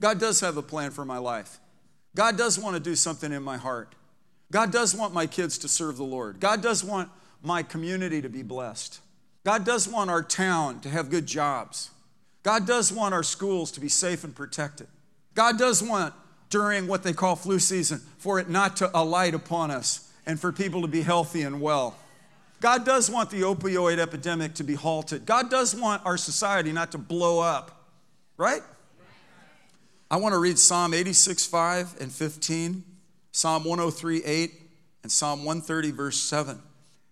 God 0.00 0.18
does 0.18 0.40
have 0.40 0.56
a 0.56 0.62
plan 0.62 0.90
for 0.90 1.04
my 1.04 1.18
life. 1.18 1.58
God 2.16 2.38
does 2.38 2.58
want 2.58 2.74
to 2.74 2.80
do 2.80 2.96
something 2.96 3.30
in 3.30 3.42
my 3.42 3.58
heart. 3.58 3.94
God 4.50 4.72
does 4.72 4.94
want 4.94 5.12
my 5.12 5.26
kids 5.26 5.58
to 5.58 5.68
serve 5.68 5.98
the 5.98 6.04
Lord. 6.04 6.40
God 6.40 6.62
does 6.62 6.82
want 6.82 7.10
my 7.42 7.62
community 7.62 8.22
to 8.22 8.30
be 8.30 8.42
blessed. 8.42 9.00
God 9.44 9.64
does 9.64 9.86
want 9.86 10.10
our 10.10 10.22
town 10.22 10.80
to 10.80 10.88
have 10.88 11.10
good 11.10 11.26
jobs. 11.26 11.90
God 12.42 12.66
does 12.66 12.90
want 12.90 13.14
our 13.14 13.22
schools 13.22 13.70
to 13.72 13.80
be 13.80 13.88
safe 13.88 14.24
and 14.24 14.34
protected. 14.34 14.88
God 15.34 15.58
does 15.58 15.82
want, 15.82 16.14
during 16.48 16.86
what 16.86 17.02
they 17.02 17.12
call 17.12 17.36
flu 17.36 17.58
season, 17.58 18.00
for 18.16 18.38
it 18.38 18.48
not 18.48 18.76
to 18.78 18.90
alight 18.98 19.34
upon 19.34 19.70
us 19.70 20.10
and 20.24 20.40
for 20.40 20.50
people 20.50 20.80
to 20.80 20.88
be 20.88 21.02
healthy 21.02 21.42
and 21.42 21.60
well. 21.60 21.94
God 22.60 22.84
does 22.84 23.10
want 23.10 23.30
the 23.30 23.42
opioid 23.42 23.98
epidemic 23.98 24.54
to 24.54 24.64
be 24.64 24.74
halted. 24.74 25.26
God 25.26 25.50
does 25.50 25.74
want 25.74 26.04
our 26.04 26.16
society 26.16 26.72
not 26.72 26.92
to 26.92 26.98
blow 26.98 27.38
up, 27.40 27.86
right? 28.36 28.62
I 30.10 30.16
want 30.16 30.32
to 30.32 30.38
read 30.38 30.58
Psalm 30.58 30.94
86, 30.94 31.46
5 31.46 32.00
and 32.00 32.10
15, 32.10 32.82
Psalm 33.30 33.64
103, 33.64 34.24
8, 34.24 34.52
and 35.02 35.12
Psalm 35.12 35.44
130, 35.44 35.90
verse 35.92 36.18
7. 36.18 36.60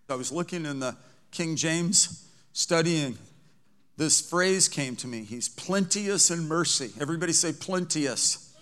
I 0.08 0.14
was 0.14 0.32
looking 0.32 0.64
in 0.64 0.80
the 0.80 0.96
King 1.30 1.56
James 1.56 2.26
studying. 2.52 3.18
This 3.96 4.20
phrase 4.20 4.68
came 4.68 4.96
to 4.96 5.06
me. 5.06 5.24
He's 5.24 5.48
plenteous 5.48 6.30
in 6.30 6.48
mercy. 6.48 6.90
Everybody 7.00 7.32
say 7.32 7.52
plenteous. 7.52 8.36
plenteous. 8.36 8.56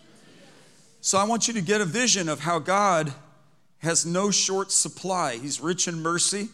So 1.00 1.18
I 1.18 1.24
want 1.24 1.48
you 1.48 1.54
to 1.54 1.60
get 1.60 1.80
a 1.80 1.84
vision 1.84 2.28
of 2.28 2.40
how 2.40 2.58
God 2.58 3.12
has 3.78 4.04
no 4.04 4.30
short 4.30 4.72
supply. 4.72 5.36
He's 5.36 5.60
rich 5.60 5.86
in 5.86 6.02
mercy, 6.02 6.48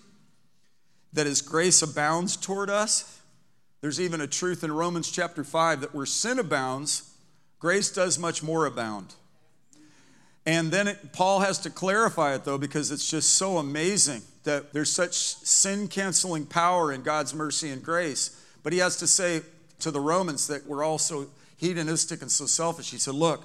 that 1.12 1.26
his 1.26 1.42
grace 1.42 1.82
abounds 1.82 2.36
toward 2.36 2.70
us. 2.70 3.20
There's 3.80 4.00
even 4.00 4.20
a 4.20 4.26
truth 4.26 4.62
in 4.62 4.72
Romans 4.72 5.10
chapter 5.10 5.42
5 5.42 5.80
that 5.80 5.94
where 5.94 6.06
sin 6.06 6.38
abounds, 6.38 7.10
Grace 7.60 7.90
does 7.90 8.18
much 8.18 8.42
more 8.42 8.64
abound. 8.64 9.14
And 10.46 10.72
then 10.72 10.88
it, 10.88 11.12
Paul 11.12 11.40
has 11.40 11.58
to 11.60 11.70
clarify 11.70 12.34
it 12.34 12.44
though, 12.44 12.58
because 12.58 12.90
it's 12.90 13.08
just 13.08 13.34
so 13.34 13.58
amazing 13.58 14.22
that 14.44 14.72
there's 14.72 14.90
such 14.90 15.12
sin 15.14 15.86
canceling 15.86 16.46
power 16.46 16.90
in 16.90 17.02
God's 17.02 17.34
mercy 17.34 17.68
and 17.68 17.82
grace. 17.82 18.42
But 18.62 18.72
he 18.72 18.78
has 18.78 18.96
to 18.96 19.06
say 19.06 19.42
to 19.80 19.90
the 19.90 20.00
Romans 20.00 20.46
that 20.46 20.66
we're 20.66 20.82
all 20.82 20.98
so 20.98 21.26
hedonistic 21.58 22.22
and 22.22 22.30
so 22.30 22.46
selfish. 22.46 22.90
He 22.90 22.96
said, 22.98 23.14
Look, 23.14 23.44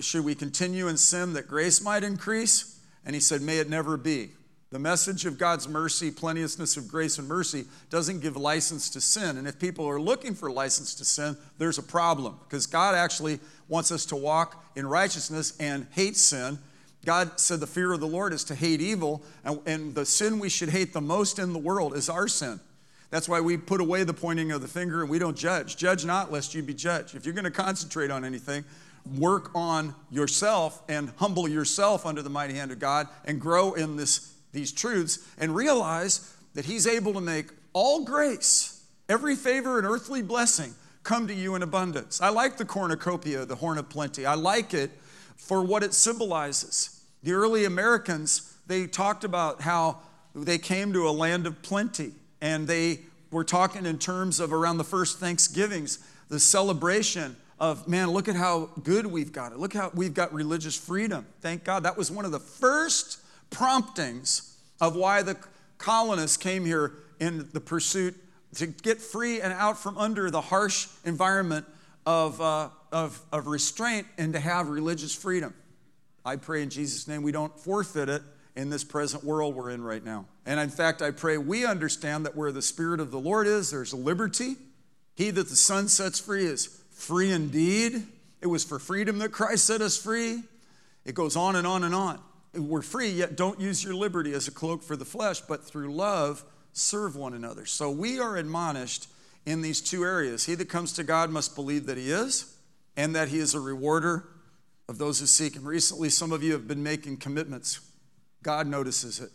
should 0.00 0.24
we 0.24 0.34
continue 0.34 0.88
in 0.88 0.96
sin 0.96 1.34
that 1.34 1.46
grace 1.46 1.82
might 1.82 2.02
increase? 2.02 2.80
And 3.04 3.14
he 3.14 3.20
said, 3.20 3.42
May 3.42 3.58
it 3.58 3.68
never 3.68 3.98
be. 3.98 4.30
The 4.74 4.80
message 4.80 5.24
of 5.24 5.38
God's 5.38 5.68
mercy, 5.68 6.10
plenteousness 6.10 6.76
of 6.76 6.88
grace 6.88 7.20
and 7.20 7.28
mercy, 7.28 7.66
doesn't 7.90 8.18
give 8.18 8.36
license 8.36 8.90
to 8.90 9.00
sin. 9.00 9.38
And 9.38 9.46
if 9.46 9.56
people 9.56 9.88
are 9.88 10.00
looking 10.00 10.34
for 10.34 10.50
license 10.50 10.96
to 10.96 11.04
sin, 11.04 11.36
there's 11.58 11.78
a 11.78 11.82
problem 11.82 12.40
because 12.42 12.66
God 12.66 12.96
actually 12.96 13.38
wants 13.68 13.92
us 13.92 14.04
to 14.06 14.16
walk 14.16 14.64
in 14.74 14.84
righteousness 14.84 15.56
and 15.60 15.86
hate 15.92 16.16
sin. 16.16 16.58
God 17.04 17.38
said 17.38 17.60
the 17.60 17.68
fear 17.68 17.92
of 17.92 18.00
the 18.00 18.08
Lord 18.08 18.32
is 18.32 18.42
to 18.42 18.56
hate 18.56 18.80
evil, 18.80 19.22
and, 19.44 19.60
and 19.64 19.94
the 19.94 20.04
sin 20.04 20.40
we 20.40 20.48
should 20.48 20.70
hate 20.70 20.92
the 20.92 21.00
most 21.00 21.38
in 21.38 21.52
the 21.52 21.58
world 21.60 21.94
is 21.94 22.08
our 22.08 22.26
sin. 22.26 22.58
That's 23.10 23.28
why 23.28 23.40
we 23.40 23.56
put 23.56 23.80
away 23.80 24.02
the 24.02 24.12
pointing 24.12 24.50
of 24.50 24.60
the 24.60 24.66
finger 24.66 25.02
and 25.02 25.08
we 25.08 25.20
don't 25.20 25.36
judge. 25.36 25.76
Judge 25.76 26.04
not, 26.04 26.32
lest 26.32 26.52
you 26.52 26.64
be 26.64 26.74
judged. 26.74 27.14
If 27.14 27.24
you're 27.24 27.34
going 27.34 27.44
to 27.44 27.52
concentrate 27.52 28.10
on 28.10 28.24
anything, 28.24 28.64
work 29.18 29.52
on 29.54 29.94
yourself 30.10 30.82
and 30.88 31.12
humble 31.18 31.46
yourself 31.46 32.04
under 32.04 32.22
the 32.22 32.30
mighty 32.30 32.54
hand 32.54 32.72
of 32.72 32.80
God 32.80 33.06
and 33.24 33.40
grow 33.40 33.74
in 33.74 33.94
this 33.94 34.33
these 34.54 34.72
truths 34.72 35.18
and 35.38 35.54
realize 35.54 36.34
that 36.54 36.64
He's 36.64 36.86
able 36.86 37.12
to 37.12 37.20
make 37.20 37.48
all 37.74 38.04
grace, 38.04 38.82
every 39.08 39.36
favor 39.36 39.76
and 39.76 39.86
earthly 39.86 40.22
blessing 40.22 40.74
come 41.02 41.26
to 41.28 41.34
you 41.34 41.54
in 41.54 41.62
abundance. 41.62 42.20
I 42.20 42.30
like 42.30 42.56
the 42.56 42.64
cornucopia, 42.64 43.44
the 43.44 43.56
horn 43.56 43.76
of 43.76 43.90
plenty. 43.90 44.24
I 44.24 44.34
like 44.34 44.72
it 44.72 44.90
for 45.36 45.62
what 45.62 45.82
it 45.82 45.92
symbolizes. 45.92 47.02
The 47.22 47.32
early 47.32 47.66
Americans, 47.66 48.56
they 48.66 48.86
talked 48.86 49.24
about 49.24 49.60
how 49.60 49.98
they 50.34 50.58
came 50.58 50.92
to 50.94 51.08
a 51.08 51.10
land 51.10 51.46
of 51.46 51.60
plenty 51.62 52.12
and 52.40 52.66
they 52.66 53.00
were 53.30 53.44
talking 53.44 53.84
in 53.86 53.98
terms 53.98 54.40
of 54.40 54.52
around 54.52 54.78
the 54.78 54.84
first 54.84 55.18
Thanksgivings, 55.18 55.98
the 56.28 56.40
celebration 56.40 57.36
of, 57.58 57.86
man, 57.86 58.10
look 58.10 58.28
at 58.28 58.36
how 58.36 58.70
good 58.82 59.06
we've 59.06 59.32
got 59.32 59.52
it. 59.52 59.58
Look 59.58 59.74
how 59.74 59.90
we've 59.94 60.14
got 60.14 60.32
religious 60.32 60.76
freedom. 60.76 61.26
Thank 61.40 61.64
God. 61.64 61.82
That 61.82 61.96
was 61.96 62.10
one 62.10 62.24
of 62.24 62.32
the 62.32 62.40
first 62.40 63.18
promptings 63.54 64.58
of 64.80 64.96
why 64.96 65.22
the 65.22 65.36
colonists 65.78 66.36
came 66.36 66.64
here 66.64 66.92
in 67.20 67.48
the 67.52 67.60
pursuit 67.60 68.14
to 68.56 68.66
get 68.66 69.00
free 69.00 69.40
and 69.40 69.52
out 69.52 69.78
from 69.78 69.96
under 69.96 70.30
the 70.30 70.40
harsh 70.40 70.88
environment 71.04 71.64
of, 72.04 72.40
uh, 72.40 72.68
of, 72.92 73.20
of 73.32 73.46
restraint 73.46 74.06
and 74.18 74.32
to 74.32 74.40
have 74.40 74.68
religious 74.68 75.14
freedom. 75.14 75.54
I 76.24 76.36
pray 76.36 76.62
in 76.62 76.70
Jesus' 76.70 77.06
name 77.06 77.22
we 77.22 77.32
don't 77.32 77.56
forfeit 77.58 78.08
it 78.08 78.22
in 78.56 78.70
this 78.70 78.84
present 78.84 79.24
world 79.24 79.54
we're 79.54 79.70
in 79.70 79.82
right 79.82 80.04
now. 80.04 80.26
And 80.46 80.58
in 80.58 80.70
fact, 80.70 81.00
I 81.00 81.10
pray 81.10 81.38
we 81.38 81.64
understand 81.64 82.26
that 82.26 82.36
where 82.36 82.52
the 82.52 82.62
Spirit 82.62 83.00
of 83.00 83.10
the 83.10 83.20
Lord 83.20 83.46
is, 83.46 83.70
there's 83.70 83.94
liberty. 83.94 84.56
He 85.14 85.30
that 85.30 85.48
the 85.48 85.56
Son 85.56 85.88
sets 85.88 86.18
free 86.18 86.44
is 86.44 86.82
free 86.90 87.30
indeed. 87.30 88.04
It 88.40 88.46
was 88.48 88.64
for 88.64 88.78
freedom 88.78 89.18
that 89.18 89.30
Christ 89.30 89.64
set 89.64 89.80
us 89.80 89.96
free. 89.96 90.42
It 91.04 91.14
goes 91.14 91.36
on 91.36 91.56
and 91.56 91.66
on 91.66 91.84
and 91.84 91.94
on 91.94 92.20
we're 92.56 92.82
free, 92.82 93.10
yet 93.10 93.36
don't 93.36 93.60
use 93.60 93.82
your 93.82 93.94
liberty 93.94 94.32
as 94.32 94.48
a 94.48 94.50
cloak 94.50 94.82
for 94.82 94.96
the 94.96 95.04
flesh, 95.04 95.40
but 95.40 95.64
through 95.64 95.94
love 95.94 96.44
serve 96.72 97.16
one 97.16 97.34
another. 97.34 97.66
So 97.66 97.90
we 97.90 98.18
are 98.18 98.36
admonished 98.36 99.08
in 99.46 99.62
these 99.62 99.80
two 99.80 100.04
areas. 100.04 100.44
He 100.44 100.54
that 100.54 100.68
comes 100.68 100.92
to 100.94 101.04
God 101.04 101.30
must 101.30 101.54
believe 101.54 101.86
that 101.86 101.96
He 101.96 102.10
is, 102.10 102.56
and 102.96 103.14
that 103.14 103.28
He 103.28 103.38
is 103.38 103.54
a 103.54 103.60
rewarder 103.60 104.28
of 104.88 104.98
those 104.98 105.20
who 105.20 105.26
seek 105.26 105.54
Him. 105.54 105.66
Recently, 105.66 106.10
some 106.10 106.32
of 106.32 106.42
you 106.42 106.52
have 106.52 106.66
been 106.66 106.82
making 106.82 107.18
commitments. 107.18 107.80
God 108.42 108.66
notices 108.66 109.20
it. 109.20 109.30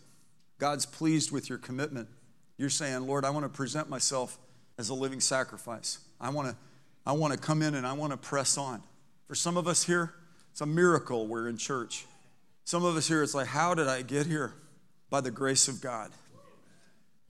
God's 0.59 0.85
pleased 0.85 1.31
with 1.31 1.49
your 1.49 1.57
commitment. 1.57 2.07
You're 2.57 2.69
saying, 2.69 3.07
Lord, 3.07 3.23
I 3.23 3.29
want 3.29 3.45
to 3.45 3.49
present 3.49 3.89
myself 3.89 4.37
as 4.77 4.89
a 4.89 4.93
living 4.93 5.21
sacrifice. 5.21 5.99
I 6.19 6.29
want 6.29 6.49
to, 6.49 6.55
I 7.05 7.13
want 7.13 7.33
to 7.33 7.39
come 7.39 7.61
in 7.61 7.75
and 7.75 7.87
I 7.87 7.93
want 7.93 8.11
to 8.11 8.17
press 8.17 8.57
on. 8.57 8.83
For 9.27 9.35
some 9.35 9.57
of 9.57 9.67
us 9.67 9.83
here, 9.83 10.13
it's 10.51 10.61
a 10.61 10.65
miracle 10.65 11.27
we're 11.27 11.47
in 11.47 11.57
church. 11.57 12.05
Some 12.69 12.85
of 12.85 12.95
us 12.95 13.07
here, 13.07 13.23
it's 13.23 13.33
like, 13.33 13.47
how 13.47 13.73
did 13.73 13.87
I 13.87 14.03
get 14.03 14.27
here? 14.27 14.53
By 15.09 15.21
the 15.21 15.31
grace 15.31 15.67
of 15.67 15.81
God. 15.81 16.11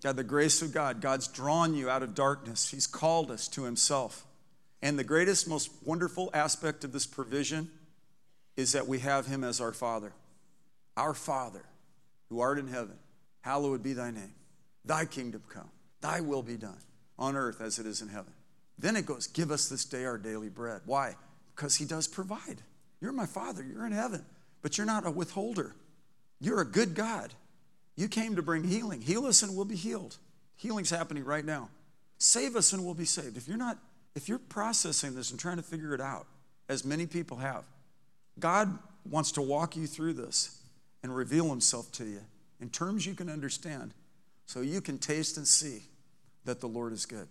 God, 0.03 0.17
the 0.17 0.24
grace 0.25 0.62
of 0.62 0.74
God. 0.74 1.00
God's 1.00 1.29
drawn 1.29 1.74
you 1.74 1.89
out 1.89 2.03
of 2.03 2.13
darkness, 2.13 2.69
He's 2.72 2.86
called 2.86 3.31
us 3.31 3.48
to 3.48 3.63
Himself. 3.63 4.25
And 4.81 5.00
the 5.00 5.05
greatest, 5.05 5.48
most 5.48 5.72
wonderful 5.86 6.29
aspect 6.34 6.84
of 6.84 6.91
this 6.91 7.05
provision 7.05 7.72
is 8.58 8.74
that 8.74 8.89
we 8.89 9.00
have 9.00 9.27
Him 9.27 9.46
as 9.46 9.62
our 9.62 9.72
Father. 9.72 10.12
Our 10.98 11.13
Father, 11.13 11.63
who 12.27 12.41
art 12.41 12.60
in 12.60 12.67
heaven, 12.67 12.98
hallowed 13.39 13.81
be 13.81 13.93
thy 13.93 14.12
name. 14.12 14.36
Thy 14.84 15.05
kingdom 15.05 15.43
come, 15.48 15.72
thy 16.01 16.19
will 16.19 16.43
be 16.43 16.58
done 16.58 16.81
on 17.17 17.38
earth 17.38 17.62
as 17.62 17.79
it 17.79 17.86
is 17.86 18.01
in 18.01 18.10
heaven. 18.10 18.34
Then 18.77 18.98
it 18.98 19.05
goes, 19.05 19.27
Give 19.27 19.51
us 19.51 19.69
this 19.69 19.86
day 19.86 20.03
our 20.03 20.17
daily 20.17 20.50
bread. 20.50 20.81
Why? 20.84 21.15
Because 21.55 21.77
He 21.77 21.86
does 21.86 22.10
provide. 22.10 22.62
You're 23.00 23.13
my 23.13 23.25
Father, 23.25 23.63
you're 23.63 23.86
in 23.86 23.93
heaven. 23.93 24.25
But 24.62 24.78
you're 24.78 24.88
not 24.88 25.06
a 25.06 25.12
withholder. 25.12 25.75
You're 26.39 26.62
a 26.62 26.66
good 26.66 26.96
God. 26.96 27.34
You 27.96 28.08
came 28.08 28.36
to 28.36 28.42
bring 28.42 28.63
healing. 28.63 29.01
Heal 29.01 29.25
us 29.25 29.44
and 29.44 29.56
we'll 29.56 29.66
be 29.66 29.75
healed. 29.75 30.18
Healing's 30.56 30.89
happening 30.89 31.24
right 31.24 31.46
now. 31.46 31.70
Save 32.18 32.56
us 32.56 32.74
and 32.74 32.84
we'll 32.84 32.94
be 32.94 33.06
saved. 33.06 33.38
If 33.38 33.48
you're 33.48 33.58
not, 33.58 33.78
if 34.16 34.28
you're 34.28 34.39
processing 34.39 35.16
this 35.16 35.32
and 35.32 35.39
trying 35.39 35.58
to 35.58 35.63
figure 35.63 35.94
it 35.94 36.01
out, 36.01 36.28
as 36.68 36.86
many 36.86 37.06
people 37.08 37.38
have, 37.38 37.63
God 38.39 38.78
wants 39.10 39.32
to 39.34 39.42
walk 39.42 39.75
you 39.75 39.88
through 39.88 40.13
this 40.13 40.62
and 41.04 41.16
reveal 41.16 41.50
himself 41.50 41.92
to 41.94 42.06
you 42.06 42.22
in 42.60 42.70
terms 42.70 43.06
you 43.06 43.16
can 43.16 43.30
understand 43.30 43.94
so 44.46 44.62
you 44.62 44.82
can 44.82 44.98
taste 44.98 45.38
and 45.38 45.48
see 45.48 45.84
that 46.46 46.60
the 46.60 46.68
Lord 46.68 46.92
is 46.94 47.06
good 47.06 47.28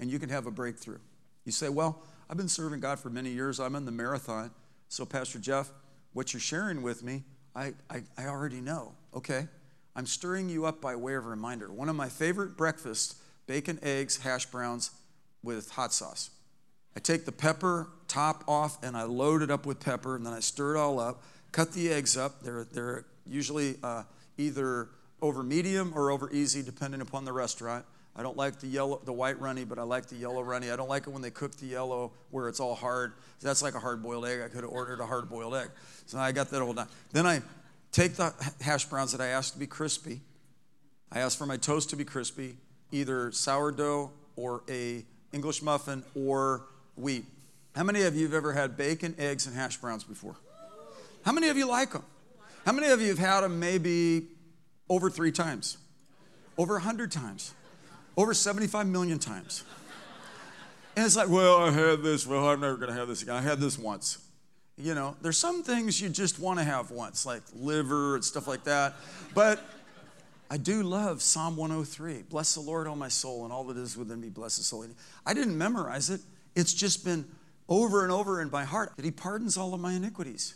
and 0.00 0.10
you 0.10 0.18
can 0.18 0.28
have 0.28 0.46
a 0.46 0.50
breakthrough. 0.50 0.98
You 1.44 1.52
say, 1.52 1.68
Well, 1.68 2.02
I've 2.28 2.36
been 2.36 2.48
serving 2.48 2.80
God 2.80 2.98
for 2.98 3.10
many 3.10 3.30
years. 3.30 3.60
I'm 3.60 3.74
in 3.74 3.84
the 3.84 3.92
marathon. 3.92 4.50
So, 4.88 5.04
Pastor 5.04 5.38
Jeff, 5.38 5.70
what 6.12 6.32
you're 6.32 6.40
sharing 6.40 6.82
with 6.82 7.02
me, 7.02 7.24
I, 7.54 7.74
I, 7.90 8.02
I 8.16 8.26
already 8.26 8.60
know. 8.60 8.92
Okay? 9.14 9.48
I'm 9.94 10.06
stirring 10.06 10.48
you 10.48 10.64
up 10.64 10.80
by 10.80 10.96
way 10.96 11.14
of 11.14 11.26
reminder. 11.26 11.70
One 11.70 11.88
of 11.88 11.96
my 11.96 12.08
favorite 12.08 12.56
breakfasts 12.56 13.16
bacon, 13.46 13.78
eggs, 13.82 14.18
hash 14.18 14.46
browns 14.46 14.92
with 15.42 15.70
hot 15.72 15.92
sauce. 15.92 16.30
I 16.96 17.00
take 17.00 17.24
the 17.24 17.32
pepper 17.32 17.88
top 18.06 18.44
off 18.46 18.82
and 18.82 18.96
I 18.96 19.02
load 19.02 19.42
it 19.42 19.50
up 19.50 19.66
with 19.66 19.80
pepper 19.80 20.16
and 20.16 20.24
then 20.24 20.32
I 20.32 20.40
stir 20.40 20.76
it 20.76 20.78
all 20.78 21.00
up. 21.00 21.22
cut 21.50 21.72
the 21.72 21.92
eggs 21.92 22.16
up. 22.16 22.42
They're, 22.42 22.64
they're 22.64 23.04
usually 23.26 23.76
uh, 23.82 24.04
either 24.38 24.88
over 25.20 25.42
medium 25.42 25.92
or 25.94 26.10
over 26.10 26.30
easy, 26.32 26.62
depending 26.62 27.00
upon 27.00 27.24
the 27.24 27.32
restaurant. 27.32 27.84
I 28.14 28.22
don't 28.22 28.36
like 28.36 28.60
the 28.60 28.66
yellow, 28.66 29.00
the 29.04 29.12
white 29.12 29.40
runny, 29.40 29.64
but 29.64 29.78
I 29.78 29.82
like 29.82 30.06
the 30.06 30.16
yellow 30.16 30.42
runny. 30.42 30.70
I 30.70 30.76
don't 30.76 30.88
like 30.88 31.06
it 31.06 31.10
when 31.10 31.22
they 31.22 31.30
cook 31.30 31.56
the 31.56 31.66
yellow 31.66 32.12
where 32.30 32.48
it's 32.48 32.60
all 32.60 32.74
hard. 32.74 33.14
That's 33.40 33.62
like 33.62 33.74
a 33.74 33.80
hard-boiled 33.80 34.26
egg. 34.26 34.42
I 34.42 34.48
could 34.48 34.64
have 34.64 34.70
ordered 34.70 35.00
a 35.00 35.06
hard-boiled 35.06 35.54
egg. 35.54 35.70
So 36.06 36.18
I 36.18 36.32
got 36.32 36.50
that 36.50 36.60
all 36.60 36.74
done. 36.74 36.88
Then 37.12 37.26
I 37.26 37.40
take 37.90 38.14
the 38.14 38.34
hash 38.60 38.84
browns 38.84 39.12
that 39.12 39.22
I 39.22 39.28
asked 39.28 39.54
to 39.54 39.58
be 39.58 39.66
crispy. 39.66 40.20
I 41.10 41.20
ask 41.20 41.38
for 41.38 41.46
my 41.46 41.56
toast 41.56 41.90
to 41.90 41.96
be 41.96 42.04
crispy, 42.04 42.56
either 42.90 43.32
sourdough 43.32 44.10
or 44.36 44.62
a 44.68 45.04
English 45.32 45.62
muffin 45.62 46.04
or 46.14 46.66
wheat. 46.96 47.24
How 47.74 47.84
many 47.84 48.02
of 48.02 48.14
you 48.14 48.24
have 48.24 48.34
ever 48.34 48.52
had 48.52 48.76
bacon, 48.76 49.14
eggs, 49.18 49.46
and 49.46 49.56
hash 49.56 49.78
browns 49.78 50.04
before? 50.04 50.36
How 51.24 51.32
many 51.32 51.48
of 51.48 51.56
you 51.56 51.66
like 51.66 51.92
them? 51.92 52.04
How 52.66 52.72
many 52.72 52.88
of 52.88 53.00
you 53.00 53.08
have 53.08 53.18
had 53.18 53.40
them 53.40 53.58
maybe 53.58 54.26
over 54.90 55.08
three 55.08 55.32
times? 55.32 55.78
Over 56.58 56.76
a 56.76 56.80
hundred 56.80 57.10
times? 57.10 57.54
Over 58.16 58.34
75 58.34 58.86
million 58.86 59.18
times. 59.18 59.64
And 60.96 61.06
it's 61.06 61.16
like, 61.16 61.28
well, 61.28 61.58
I 61.58 61.70
had 61.70 62.02
this. 62.02 62.26
Well, 62.26 62.48
I'm 62.48 62.60
never 62.60 62.76
going 62.76 62.90
to 62.90 62.94
have 62.94 63.08
this 63.08 63.22
again. 63.22 63.34
I 63.34 63.40
had 63.40 63.60
this 63.60 63.78
once. 63.78 64.18
You 64.76 64.94
know, 64.94 65.16
there's 65.22 65.38
some 65.38 65.62
things 65.62 66.00
you 66.00 66.08
just 66.08 66.38
want 66.38 66.58
to 66.58 66.64
have 66.64 66.90
once, 66.90 67.24
like 67.24 67.42
liver 67.54 68.14
and 68.14 68.24
stuff 68.24 68.46
like 68.46 68.64
that. 68.64 68.94
But 69.34 69.60
I 70.50 70.58
do 70.58 70.82
love 70.82 71.22
Psalm 71.22 71.56
103. 71.56 72.24
Bless 72.28 72.54
the 72.54 72.60
Lord, 72.60 72.86
all 72.86 72.96
my 72.96 73.08
soul, 73.08 73.44
and 73.44 73.52
all 73.52 73.64
that 73.64 73.76
is 73.76 73.96
within 73.96 74.20
me. 74.20 74.28
Bless 74.28 74.56
his 74.56 74.70
holy 74.70 74.88
name. 74.88 74.96
I 75.24 75.32
didn't 75.34 75.56
memorize 75.56 76.10
it. 76.10 76.20
It's 76.54 76.74
just 76.74 77.04
been 77.04 77.24
over 77.68 78.02
and 78.02 78.12
over 78.12 78.42
in 78.42 78.50
my 78.50 78.64
heart 78.64 78.92
that 78.96 79.04
he 79.04 79.10
pardons 79.10 79.56
all 79.56 79.72
of 79.72 79.80
my 79.80 79.94
iniquities. 79.94 80.54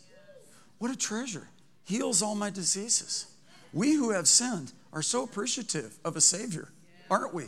What 0.79 0.91
a 0.91 0.97
treasure. 0.97 1.49
Heals 1.85 2.21
all 2.21 2.35
my 2.35 2.51
diseases. 2.51 3.27
We 3.73 3.95
who 3.95 4.11
have 4.11 4.29
sinned 4.29 4.73
are 4.93 5.03
so 5.03 5.25
appreciative 5.25 5.99
of 6.05 6.17
a 6.17 6.21
Savior 6.21 6.69
aren't 7.11 7.35
we? 7.35 7.45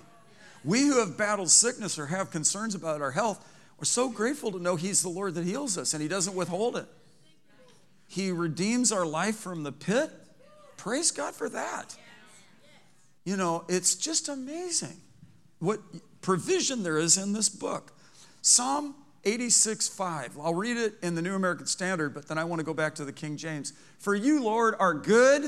We 0.64 0.82
who 0.82 0.98
have 0.98 1.16
battled 1.16 1.50
sickness 1.50 1.98
or 1.98 2.06
have 2.06 2.30
concerns 2.30 2.74
about 2.74 3.00
our 3.00 3.12
health, 3.12 3.44
we're 3.78 3.84
so 3.84 4.10
grateful 4.10 4.50
to 4.52 4.58
know 4.58 4.76
He's 4.76 5.02
the 5.02 5.08
Lord 5.08 5.34
that 5.34 5.44
heals 5.44 5.78
us 5.78 5.94
and 5.94 6.02
He 6.02 6.08
doesn't 6.08 6.34
withhold 6.34 6.76
it. 6.76 6.86
He 8.08 8.30
redeems 8.30 8.90
our 8.90 9.06
life 9.06 9.36
from 9.36 9.62
the 9.62 9.72
pit. 9.72 10.10
Praise 10.76 11.10
God 11.10 11.34
for 11.34 11.48
that. 11.50 11.96
You 13.24 13.36
know, 13.36 13.64
it's 13.68 13.94
just 13.94 14.28
amazing 14.28 14.96
what 15.58 15.80
provision 16.22 16.82
there 16.82 16.98
is 16.98 17.18
in 17.18 17.32
this 17.32 17.48
book. 17.48 17.92
Psalm 18.40 18.94
86 19.24 19.88
5. 19.88 20.38
I'll 20.40 20.54
read 20.54 20.76
it 20.76 20.94
in 21.02 21.14
the 21.14 21.22
New 21.22 21.34
American 21.34 21.66
Standard, 21.66 22.14
but 22.14 22.28
then 22.28 22.38
I 22.38 22.44
want 22.44 22.60
to 22.60 22.64
go 22.64 22.74
back 22.74 22.94
to 22.96 23.04
the 23.04 23.12
King 23.12 23.36
James. 23.36 23.72
For 23.98 24.14
you, 24.14 24.42
Lord, 24.42 24.74
are 24.78 24.94
good 24.94 25.44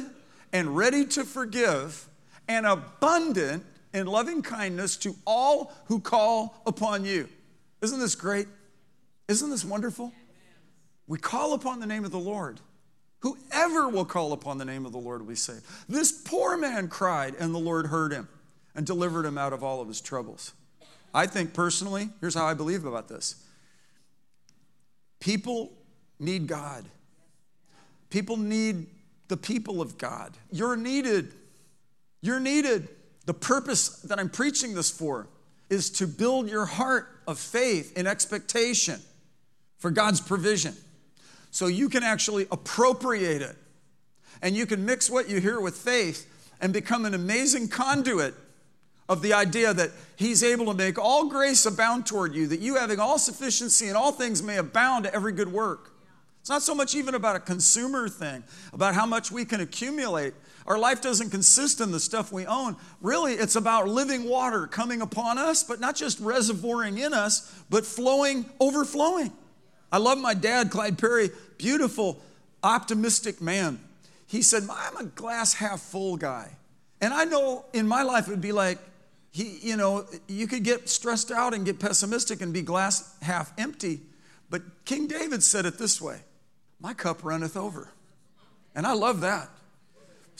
and 0.52 0.76
ready 0.76 1.07
to 1.07 1.25
forgive 1.25 2.07
and 2.49 2.67
abundant 2.67 3.64
in 3.92 4.06
loving 4.06 4.42
kindness 4.42 4.97
to 4.99 5.14
all 5.26 5.73
who 5.87 6.00
call 6.00 6.62
upon 6.66 7.04
you. 7.04 7.28
Isn't 7.82 8.00
this 8.00 8.14
great? 8.14 8.47
Isn't 9.28 9.50
this 9.50 9.64
wonderful? 9.64 10.12
We 11.06 11.18
call 11.18 11.54
upon 11.54 11.80
the 11.80 11.87
name 11.87 12.04
of 12.04 12.11
the 12.11 12.18
Lord. 12.18 12.61
Whoever 13.20 13.88
will 13.88 14.04
call 14.04 14.32
upon 14.32 14.59
the 14.59 14.64
name 14.64 14.87
of 14.87 14.92
the 14.92 14.99
Lord 14.99 15.20
will 15.20 15.28
be 15.28 15.35
saved. 15.35 15.64
This 15.88 16.11
poor 16.12 16.56
man 16.56 16.88
cried, 16.88 17.35
and 17.38 17.54
the 17.54 17.59
Lord 17.59 17.87
heard 17.87 18.12
him 18.12 18.28
and 18.75 18.87
delivered 18.87 19.26
him 19.26 19.37
out 19.37 19.52
of 19.52 19.62
all 19.62 19.80
of 19.80 19.88
his 19.88 20.00
troubles. 20.00 20.52
I 21.12 21.26
think 21.26 21.52
personally, 21.52 22.11
here's 22.20 22.35
how 22.35 22.47
I 22.47 22.54
believe 22.54 22.85
about 22.85 23.09
this 23.09 23.44
people 25.20 25.73
need 26.18 26.47
God, 26.47 26.85
people 28.09 28.37
need 28.37 28.87
the 29.28 29.37
people 29.37 29.80
of 29.80 29.97
God. 29.97 30.37
You're 30.50 30.76
needed. 30.76 31.35
You're 32.20 32.40
needed. 32.40 32.88
The 33.27 33.35
purpose 33.35 34.00
that 34.03 34.19
I'm 34.19 34.31
preaching 34.31 34.75
this 34.75 34.91
for 34.91 35.29
is 35.68 35.90
to 35.90 36.07
build 36.07 36.49
your 36.49 36.66
heart 36.66 37.09
of 37.27 37.38
faith 37.38 37.92
and 37.97 38.09
expectation 38.09 39.01
for 39.79 39.90
God's 39.90 40.21
provision. 40.21 40.75
So 41.51 41.66
you 41.66 41.88
can 41.88 42.03
actually 42.03 42.47
appropriate 42.51 43.42
it. 43.42 43.57
And 44.42 44.57
you 44.57 44.66
can 44.66 44.85
mix 44.85 45.11
what 45.11 45.29
you 45.29 45.40
hear 45.40 45.61
with 45.61 45.77
faith 45.77 46.27
and 46.61 46.73
become 46.73 47.05
an 47.05 47.14
amazing 47.14 47.68
conduit 47.68 48.35
of 49.09 49.23
the 49.23 49.33
idea 49.33 49.75
that 49.75 49.90
He's 50.16 50.42
able 50.42 50.66
to 50.66 50.75
make 50.75 50.99
all 50.99 51.29
grace 51.29 51.66
abound 51.66 52.07
toward 52.07 52.35
you, 52.35 52.47
that 52.47 52.61
you 52.61 52.77
having 52.77 53.01
all 53.01 53.18
sufficiency 53.18 53.88
in 53.88 53.97
all 53.97 54.12
things 54.12 54.42
may 54.42 54.57
abound 54.57 55.05
to 55.05 55.14
every 55.14 55.33
good 55.33 55.53
work. 55.53 55.92
It's 56.40 56.49
not 56.49 56.62
so 56.62 56.75
much 56.75 56.94
even 56.94 57.14
about 57.14 57.37
a 57.37 57.40
consumer 57.40 58.09
thing, 58.09 58.44
about 58.73 58.94
how 58.94 59.07
much 59.07 59.31
we 59.31 59.44
can 59.44 59.61
accumulate, 59.61 60.33
our 60.70 60.78
life 60.78 61.02
doesn't 61.02 61.30
consist 61.30 61.80
in 61.80 61.90
the 61.90 61.98
stuff 61.98 62.30
we 62.30 62.46
own. 62.46 62.76
Really, 63.00 63.33
it's 63.33 63.56
about 63.56 63.88
living 63.88 64.28
water 64.28 64.68
coming 64.68 65.02
upon 65.02 65.37
us, 65.37 65.64
but 65.64 65.80
not 65.80 65.96
just 65.96 66.22
reservoiring 66.22 66.96
in 67.04 67.12
us, 67.12 67.52
but 67.68 67.85
flowing, 67.85 68.48
overflowing. 68.61 69.33
I 69.90 69.98
love 69.98 70.18
my 70.18 70.33
dad, 70.33 70.70
Clyde 70.70 70.96
Perry, 70.96 71.30
beautiful, 71.59 72.22
optimistic 72.62 73.40
man. 73.40 73.80
He 74.28 74.42
said, 74.42 74.62
I'm 74.70 74.96
a 74.96 75.06
glass 75.06 75.54
half 75.54 75.80
full 75.80 76.16
guy. 76.16 76.52
And 77.00 77.12
I 77.12 77.24
know 77.24 77.64
in 77.72 77.88
my 77.88 78.04
life 78.04 78.28
it 78.28 78.30
would 78.30 78.40
be 78.40 78.52
like, 78.52 78.78
he, 79.33 79.59
you 79.62 79.76
know, 79.76 80.06
you 80.28 80.46
could 80.46 80.62
get 80.62 80.88
stressed 80.88 81.33
out 81.33 81.52
and 81.52 81.64
get 81.64 81.80
pessimistic 81.80 82.42
and 82.42 82.52
be 82.52 82.62
glass 82.62 83.12
half 83.22 83.52
empty. 83.59 84.02
But 84.50 84.62
King 84.85 85.09
David 85.09 85.42
said 85.42 85.66
it 85.66 85.78
this 85.78 86.00
way 86.00 86.20
My 86.78 86.94
cup 86.94 87.24
runneth 87.24 87.56
over. 87.56 87.90
And 88.72 88.87
I 88.87 88.92
love 88.92 89.22
that. 89.22 89.50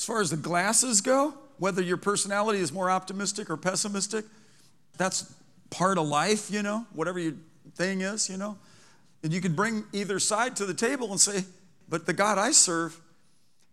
As 0.01 0.07
far 0.07 0.23
as 0.23 0.31
the 0.31 0.39
glasses 0.39 1.03
go, 1.03 1.35
whether 1.59 1.83
your 1.83 1.99
personality 1.99 2.61
is 2.61 2.73
more 2.73 2.91
optimistic 2.91 3.51
or 3.51 3.59
pessimistic, 3.59 4.25
that's 4.97 5.31
part 5.69 5.99
of 5.99 6.09
life, 6.09 6.51
you 6.51 6.63
know, 6.63 6.87
whatever 6.95 7.19
your 7.19 7.35
thing 7.75 8.01
is, 8.01 8.31
you 8.31 8.39
know. 8.39 8.57
And 9.23 9.31
you 9.31 9.43
can 9.43 9.55
bring 9.55 9.85
either 9.93 10.19
side 10.19 10.57
to 10.57 10.65
the 10.65 10.73
table 10.73 11.11
and 11.11 11.21
say, 11.21 11.45
but 11.87 12.07
the 12.07 12.15
God 12.15 12.39
I 12.39 12.53
serve 12.53 12.99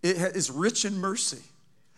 is 0.04 0.52
rich 0.52 0.84
in 0.84 0.98
mercy. 0.98 1.44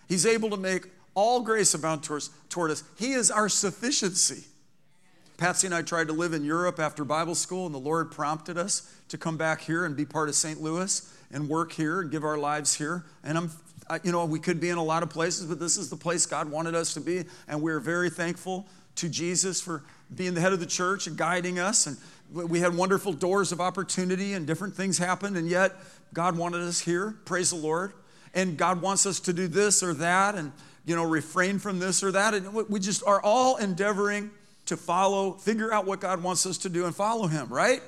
He's 0.07 0.27
able 0.27 0.51
to 0.51 0.57
make 0.57 0.85
all 1.15 1.41
grace 1.41 1.73
abound 1.73 2.03
toward 2.03 2.69
us. 2.69 2.83
He 2.99 3.13
is 3.13 3.31
our 3.31 3.49
sufficiency. 3.49 4.43
Patsy 5.37 5.65
and 5.65 5.73
I 5.73 5.81
tried 5.81 6.05
to 6.05 6.13
live 6.13 6.33
in 6.33 6.45
Europe 6.45 6.79
after 6.79 7.03
Bible 7.03 7.33
school, 7.33 7.65
and 7.65 7.73
the 7.73 7.79
Lord 7.79 8.11
prompted 8.11 8.59
us 8.59 8.93
to 9.07 9.17
come 9.17 9.37
back 9.37 9.61
here 9.61 9.85
and 9.85 9.97
be 9.97 10.05
part 10.05 10.29
of 10.29 10.35
St. 10.35 10.61
Louis 10.61 11.11
and 11.31 11.49
work 11.49 11.71
here 11.71 12.01
and 12.01 12.11
give 12.11 12.23
our 12.23 12.37
lives 12.37 12.75
here. 12.75 13.05
And 13.23 13.35
I'm 13.35 13.49
you 14.03 14.11
know, 14.11 14.25
we 14.25 14.39
could 14.39 14.59
be 14.59 14.69
in 14.69 14.77
a 14.77 14.83
lot 14.83 15.03
of 15.03 15.09
places, 15.09 15.45
but 15.45 15.59
this 15.59 15.77
is 15.77 15.89
the 15.89 15.95
place 15.95 16.25
God 16.25 16.49
wanted 16.49 16.75
us 16.75 16.93
to 16.93 17.01
be. 17.01 17.25
And 17.47 17.61
we're 17.61 17.79
very 17.79 18.09
thankful 18.09 18.67
to 18.95 19.09
Jesus 19.09 19.61
for 19.61 19.83
being 20.13 20.33
the 20.33 20.41
head 20.41 20.53
of 20.53 20.59
the 20.59 20.65
church 20.65 21.07
and 21.07 21.17
guiding 21.17 21.59
us. 21.59 21.87
And 21.87 21.97
we 22.31 22.59
had 22.59 22.75
wonderful 22.75 23.13
doors 23.13 23.51
of 23.51 23.59
opportunity 23.59 24.33
and 24.33 24.45
different 24.45 24.75
things 24.75 24.97
happened. 24.97 25.37
And 25.37 25.49
yet, 25.49 25.73
God 26.13 26.37
wanted 26.37 26.61
us 26.61 26.79
here. 26.79 27.15
Praise 27.25 27.49
the 27.51 27.55
Lord. 27.55 27.93
And 28.33 28.57
God 28.57 28.81
wants 28.81 29.05
us 29.05 29.19
to 29.21 29.33
do 29.33 29.47
this 29.47 29.81
or 29.81 29.93
that 29.95 30.35
and, 30.35 30.51
you 30.85 30.95
know, 30.95 31.03
refrain 31.03 31.57
from 31.57 31.79
this 31.79 32.03
or 32.03 32.11
that. 32.11 32.33
And 32.33 32.53
we 32.53 32.79
just 32.79 33.03
are 33.05 33.21
all 33.21 33.57
endeavoring 33.57 34.29
to 34.65 34.77
follow, 34.77 35.33
figure 35.33 35.73
out 35.73 35.85
what 35.85 35.99
God 35.99 36.21
wants 36.21 36.45
us 36.45 36.59
to 36.59 36.69
do 36.69 36.85
and 36.85 36.95
follow 36.95 37.25
Him, 37.25 37.47
right? 37.49 37.81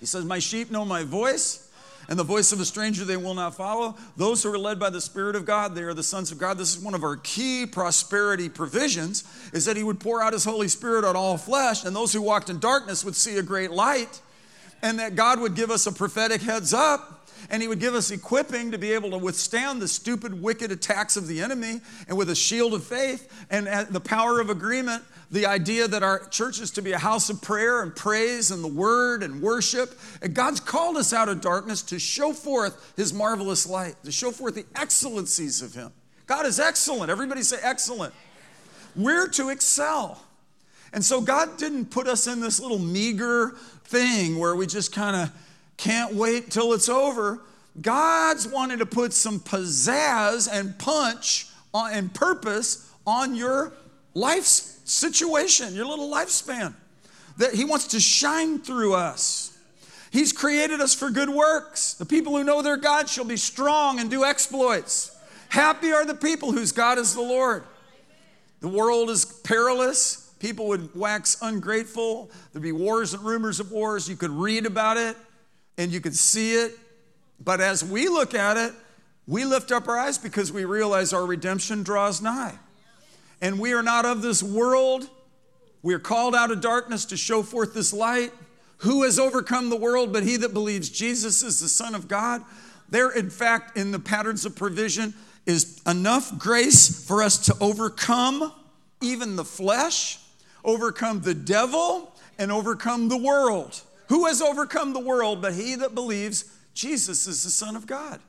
He 0.00 0.06
says, 0.06 0.24
My 0.24 0.38
sheep 0.38 0.70
know 0.70 0.84
my 0.84 1.02
voice 1.02 1.63
and 2.08 2.18
the 2.18 2.24
voice 2.24 2.52
of 2.52 2.60
a 2.60 2.64
stranger 2.64 3.04
they 3.04 3.16
will 3.16 3.34
not 3.34 3.54
follow. 3.54 3.96
Those 4.16 4.42
who 4.42 4.52
are 4.52 4.58
led 4.58 4.78
by 4.78 4.90
the 4.90 5.00
Spirit 5.00 5.36
of 5.36 5.44
God, 5.44 5.74
they 5.74 5.82
are 5.82 5.94
the 5.94 6.02
sons 6.02 6.32
of 6.32 6.38
God. 6.38 6.58
This 6.58 6.76
is 6.76 6.82
one 6.82 6.94
of 6.94 7.04
our 7.04 7.16
key 7.16 7.66
prosperity 7.66 8.48
provisions, 8.48 9.24
is 9.52 9.64
that 9.64 9.76
He 9.76 9.82
would 9.82 10.00
pour 10.00 10.22
out 10.22 10.32
His 10.32 10.44
Holy 10.44 10.68
Spirit 10.68 11.04
on 11.04 11.16
all 11.16 11.36
flesh, 11.36 11.84
and 11.84 11.94
those 11.94 12.12
who 12.12 12.22
walked 12.22 12.50
in 12.50 12.58
darkness 12.58 13.04
would 13.04 13.16
see 13.16 13.38
a 13.38 13.42
great 13.42 13.70
light, 13.70 14.20
and 14.82 14.98
that 14.98 15.14
God 15.14 15.40
would 15.40 15.54
give 15.54 15.70
us 15.70 15.86
a 15.86 15.92
prophetic 15.92 16.42
heads 16.42 16.74
up 16.74 17.13
and 17.50 17.62
he 17.62 17.68
would 17.68 17.80
give 17.80 17.94
us 17.94 18.10
equipping 18.10 18.70
to 18.72 18.78
be 18.78 18.92
able 18.92 19.10
to 19.10 19.18
withstand 19.18 19.80
the 19.80 19.88
stupid, 19.88 20.42
wicked 20.42 20.70
attacks 20.70 21.16
of 21.16 21.26
the 21.26 21.40
enemy, 21.40 21.80
and 22.08 22.16
with 22.16 22.30
a 22.30 22.34
shield 22.34 22.74
of 22.74 22.84
faith 22.84 23.46
and 23.50 23.66
the 23.88 24.00
power 24.00 24.40
of 24.40 24.50
agreement, 24.50 25.02
the 25.30 25.46
idea 25.46 25.88
that 25.88 26.02
our 26.02 26.26
church 26.28 26.60
is 26.60 26.70
to 26.72 26.82
be 26.82 26.92
a 26.92 26.98
house 26.98 27.30
of 27.30 27.42
prayer 27.42 27.82
and 27.82 27.94
praise 27.94 28.50
and 28.50 28.62
the 28.62 28.68
word 28.68 29.22
and 29.22 29.42
worship. 29.42 29.98
And 30.22 30.34
God's 30.34 30.60
called 30.60 30.96
us 30.96 31.12
out 31.12 31.28
of 31.28 31.40
darkness 31.40 31.82
to 31.82 31.98
show 31.98 32.32
forth 32.32 32.94
his 32.96 33.12
marvelous 33.12 33.66
light, 33.66 33.96
to 34.04 34.12
show 34.12 34.30
forth 34.30 34.54
the 34.54 34.66
excellencies 34.76 35.62
of 35.62 35.74
him. 35.74 35.92
God 36.26 36.46
is 36.46 36.60
excellent. 36.60 37.10
Everybody 37.10 37.42
say 37.42 37.58
excellent. 37.62 38.14
We're 38.96 39.28
to 39.30 39.48
excel. 39.48 40.22
And 40.92 41.04
so 41.04 41.20
God 41.20 41.58
didn't 41.58 41.86
put 41.86 42.06
us 42.06 42.28
in 42.28 42.40
this 42.40 42.60
little 42.60 42.78
meager 42.78 43.56
thing 43.84 44.38
where 44.38 44.54
we 44.54 44.66
just 44.66 44.92
kind 44.92 45.16
of 45.16 45.32
can't 45.76 46.14
wait 46.14 46.50
till 46.50 46.72
it's 46.72 46.88
over. 46.88 47.40
God's 47.80 48.46
wanting 48.46 48.78
to 48.78 48.86
put 48.86 49.12
some 49.12 49.40
pizzazz 49.40 50.48
and 50.50 50.78
punch 50.78 51.48
on, 51.72 51.92
and 51.92 52.14
purpose 52.14 52.90
on 53.06 53.34
your 53.34 53.72
life 54.14 54.44
situation, 54.44 55.74
your 55.74 55.86
little 55.86 56.10
lifespan. 56.10 56.74
That 57.38 57.54
He 57.54 57.64
wants 57.64 57.88
to 57.88 58.00
shine 58.00 58.60
through 58.60 58.94
us. 58.94 59.58
He's 60.12 60.32
created 60.32 60.80
us 60.80 60.94
for 60.94 61.10
good 61.10 61.28
works. 61.28 61.94
The 61.94 62.06
people 62.06 62.36
who 62.36 62.44
know 62.44 62.62
their 62.62 62.76
God 62.76 63.08
shall 63.08 63.24
be 63.24 63.36
strong 63.36 63.98
and 63.98 64.08
do 64.08 64.24
exploits. 64.24 65.10
Happy 65.48 65.92
are 65.92 66.04
the 66.04 66.14
people 66.14 66.52
whose 66.52 66.70
God 66.70 66.98
is 66.98 67.14
the 67.14 67.20
Lord. 67.20 67.64
The 68.60 68.68
world 68.68 69.10
is 69.10 69.24
perilous. 69.24 70.32
People 70.38 70.68
would 70.68 70.94
wax 70.94 71.38
ungrateful. 71.42 72.30
There'd 72.52 72.62
be 72.62 72.70
wars 72.70 73.12
and 73.12 73.24
rumors 73.24 73.58
of 73.58 73.72
wars. 73.72 74.08
You 74.08 74.14
could 74.14 74.30
read 74.30 74.66
about 74.66 74.96
it 74.96 75.16
and 75.78 75.92
you 75.92 76.00
can 76.00 76.12
see 76.12 76.54
it. 76.54 76.78
But 77.40 77.60
as 77.60 77.84
we 77.84 78.08
look 78.08 78.34
at 78.34 78.56
it, 78.56 78.72
we 79.26 79.44
lift 79.44 79.72
up 79.72 79.88
our 79.88 79.98
eyes 79.98 80.18
because 80.18 80.52
we 80.52 80.64
realize 80.64 81.12
our 81.12 81.24
redemption 81.24 81.82
draws 81.82 82.20
nigh. 82.20 82.58
And 83.40 83.58
we 83.58 83.72
are 83.72 83.82
not 83.82 84.04
of 84.04 84.22
this 84.22 84.42
world. 84.42 85.08
We 85.82 85.94
are 85.94 85.98
called 85.98 86.34
out 86.34 86.50
of 86.50 86.60
darkness 86.60 87.04
to 87.06 87.16
show 87.16 87.42
forth 87.42 87.74
this 87.74 87.92
light. 87.92 88.32
Who 88.78 89.02
has 89.04 89.18
overcome 89.18 89.70
the 89.70 89.76
world 89.76 90.12
but 90.12 90.22
he 90.22 90.36
that 90.38 90.52
believes 90.52 90.88
Jesus 90.88 91.42
is 91.42 91.60
the 91.60 91.68
Son 91.68 91.94
of 91.94 92.08
God? 92.08 92.42
There, 92.88 93.10
in 93.10 93.30
fact, 93.30 93.76
in 93.76 93.92
the 93.92 93.98
patterns 93.98 94.44
of 94.44 94.56
provision, 94.56 95.14
is 95.46 95.80
enough 95.86 96.38
grace 96.38 97.06
for 97.06 97.22
us 97.22 97.38
to 97.46 97.56
overcome 97.60 98.52
even 99.00 99.36
the 99.36 99.44
flesh, 99.44 100.18
overcome 100.64 101.20
the 101.20 101.34
devil, 101.34 102.14
and 102.38 102.50
overcome 102.50 103.08
the 103.08 103.16
world. 103.16 103.80
Who 104.08 104.26
has 104.26 104.42
overcome 104.42 104.92
the 104.92 105.00
world 105.00 105.40
but 105.40 105.54
he 105.54 105.74
that 105.76 105.94
believes 105.94 106.44
Jesus 106.74 107.26
is 107.26 107.44
the 107.44 107.50
Son 107.50 107.76
of 107.76 107.86
God? 107.86 108.20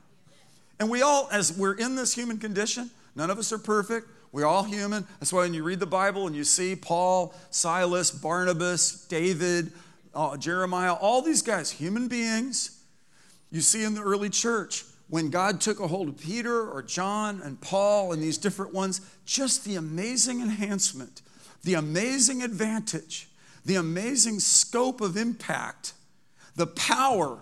And 0.78 0.90
we 0.90 1.02
all, 1.02 1.28
as 1.32 1.56
we're 1.56 1.74
in 1.74 1.96
this 1.96 2.14
human 2.14 2.38
condition, 2.38 2.90
none 3.14 3.30
of 3.30 3.38
us 3.38 3.52
are 3.52 3.58
perfect. 3.58 4.08
We're 4.32 4.46
all 4.46 4.64
human. 4.64 5.06
That's 5.18 5.32
why 5.32 5.40
when 5.40 5.54
you 5.54 5.62
read 5.62 5.80
the 5.80 5.86
Bible 5.86 6.26
and 6.26 6.36
you 6.36 6.44
see 6.44 6.76
Paul, 6.76 7.34
Silas, 7.50 8.10
Barnabas, 8.10 9.06
David, 9.06 9.72
uh, 10.14 10.36
Jeremiah, 10.36 10.92
all 10.92 11.22
these 11.22 11.42
guys, 11.42 11.70
human 11.70 12.08
beings, 12.08 12.82
you 13.50 13.60
see 13.60 13.84
in 13.84 13.94
the 13.94 14.02
early 14.02 14.28
church, 14.28 14.84
when 15.08 15.30
God 15.30 15.60
took 15.60 15.78
a 15.78 15.86
hold 15.86 16.08
of 16.08 16.18
Peter 16.18 16.68
or 16.68 16.82
John 16.82 17.40
and 17.42 17.60
Paul 17.60 18.12
and 18.12 18.22
these 18.22 18.38
different 18.38 18.74
ones, 18.74 19.00
just 19.24 19.64
the 19.64 19.76
amazing 19.76 20.40
enhancement, 20.40 21.22
the 21.62 21.74
amazing 21.74 22.42
advantage, 22.42 23.28
the 23.66 23.74
amazing 23.74 24.38
scope 24.38 25.00
of 25.00 25.16
impact, 25.16 25.92
the 26.54 26.68
power 26.68 27.38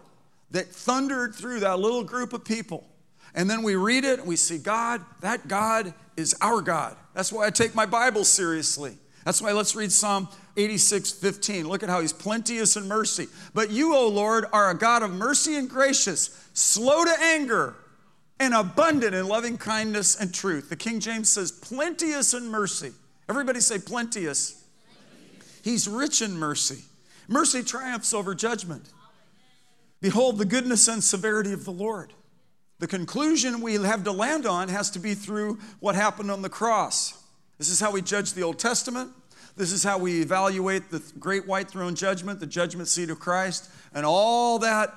that 0.51 0.67
thundered 0.67 1.35
through 1.35 1.61
that 1.61 1.79
little 1.79 2.03
group 2.03 2.33
of 2.33 2.45
people. 2.45 2.89
And 3.35 3.49
then 3.49 3.63
we 3.63 3.77
read 3.77 4.05
it 4.05 4.21
and 4.21 4.29
we 4.29 4.37
see 4.37 4.59
God, 4.59 5.05
that 5.21 5.49
God 5.49 5.93
is 6.17 6.35
our 6.41 6.63
God. 6.63 6.97
That's 7.13 7.33
why 7.33 7.47
I 7.47 7.51
take 7.51 7.75
my 7.75 7.85
Bible 7.85 8.25
seriously. 8.25 8.97
That's 9.25 9.43
why 9.43 9.53
let's 9.53 9.75
read 9.75 9.93
Psalm 9.93 10.29
86, 10.57 11.13
15. 11.13 11.69
Look 11.69 11.83
at 11.83 11.89
how 11.89 12.01
he's 12.01 12.13
plenteous 12.13 12.77
in 12.77 12.89
mercy. 12.89 13.27
But 13.53 13.71
you, 13.71 13.95
O 13.95 14.09
Lord, 14.09 14.47
are 14.53 14.71
a 14.71 14.75
God 14.75 15.03
of 15.03 15.13
mercy 15.13 15.57
and 15.57 15.69
gracious, 15.69 16.49
slow 16.55 17.05
to 17.05 17.15
anger, 17.21 17.75
and 18.41 18.55
abundant 18.55 19.15
in 19.15 19.29
loving 19.29 19.59
kindness 19.59 20.19
and 20.19 20.33
truth. 20.33 20.71
The 20.71 20.77
King 20.77 21.01
James 21.01 21.29
says, 21.29 21.53
plenteous 21.53 22.33
in 22.33 22.49
mercy. 22.49 22.93
Everybody 23.29 23.61
say 23.61 23.79
plenteous. 23.79 24.64
He's 25.65 25.89
rich 25.89 26.21
in 26.21 26.39
mercy. 26.39 26.85
Mercy 27.27 27.63
triumphs 27.63 28.13
over 28.13 28.35
judgment. 28.35 28.91
Behold 30.03 30.37
the 30.37 30.45
goodness 30.45 30.87
and 30.89 31.03
severity 31.03 31.55
of 31.55 31.65
the 31.65 31.71
Lord. 31.71 32.13
The 32.81 32.87
conclusion 32.87 33.63
we 33.63 33.73
have 33.77 34.05
to 34.05 34.13
land 34.13 34.45
on 34.45 34.69
has 34.69 34.91
to 34.91 34.99
be 34.99 35.15
through 35.15 35.59
what 35.81 35.95
happened 35.95 36.31
on 36.31 36.43
the 36.43 36.51
cross. 36.51 37.19
This 37.57 37.71
is 37.71 37.81
how 37.81 37.93
we 37.93 38.03
judge 38.03 38.35
the 38.35 38.43
Old 38.43 38.59
Testament. 38.59 39.11
This 39.57 39.73
is 39.73 39.83
how 39.83 39.97
we 39.97 40.21
evaluate 40.21 40.91
the 40.91 41.03
great 41.19 41.47
white 41.47 41.71
throne 41.71 41.95
judgment, 41.95 42.41
the 42.41 42.47
judgment 42.47 42.89
seat 42.89 43.09
of 43.09 43.19
Christ, 43.19 43.71
and 43.95 44.05
all 44.05 44.59
that 44.59 44.93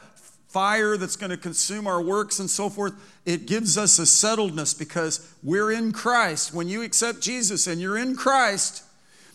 fire 0.49 0.97
that's 0.97 1.15
going 1.15 1.29
to 1.29 1.37
consume 1.37 1.87
our 1.87 2.01
works 2.01 2.39
and 2.39 2.49
so 2.49 2.69
forth. 2.69 2.93
It 3.25 3.45
gives 3.45 3.77
us 3.77 3.99
a 3.99 4.01
settledness 4.01 4.77
because 4.77 5.33
we're 5.43 5.71
in 5.71 5.93
Christ. 5.93 6.53
When 6.53 6.67
you 6.67 6.81
accept 6.81 7.21
Jesus 7.21 7.67
and 7.67 7.79
you're 7.79 7.97
in 7.97 8.17
Christ, 8.17 8.83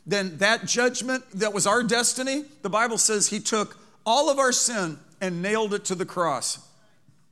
then 0.06 0.38
that 0.38 0.66
judgment 0.66 1.24
that 1.34 1.52
was 1.52 1.66
our 1.66 1.82
destiny, 1.82 2.44
the 2.62 2.70
Bible 2.70 2.98
says 2.98 3.28
He 3.28 3.40
took 3.40 3.78
all 4.04 4.30
of 4.30 4.38
our 4.38 4.52
sin 4.52 4.98
and 5.20 5.42
nailed 5.42 5.74
it 5.74 5.84
to 5.86 5.94
the 5.94 6.04
cross. 6.04 6.68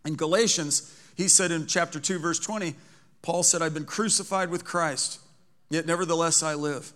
In 0.04 0.14
Galatians, 0.14 0.96
he 1.16 1.28
said 1.28 1.50
in 1.50 1.66
chapter 1.66 2.00
2, 2.00 2.18
verse 2.18 2.38
20, 2.38 2.74
Paul 3.22 3.42
said, 3.42 3.60
I've 3.60 3.74
been 3.74 3.84
crucified 3.84 4.50
with 4.50 4.64
Christ. 4.64 5.20
Yet 5.68 5.86
nevertheless 5.86 6.42
I 6.42 6.54
live. 6.54 6.92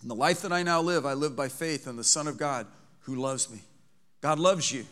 And 0.00 0.10
the 0.10 0.14
life 0.14 0.42
that 0.42 0.52
I 0.52 0.62
now 0.62 0.80
live, 0.82 1.06
I 1.06 1.14
live 1.14 1.36
by 1.36 1.48
faith 1.48 1.86
in 1.86 1.96
the 1.96 2.04
Son 2.04 2.26
of 2.26 2.36
God 2.36 2.66
who 3.00 3.14
loves 3.14 3.50
me. 3.50 3.60
God 4.20 4.38
loves 4.38 4.70
you. 4.72 4.84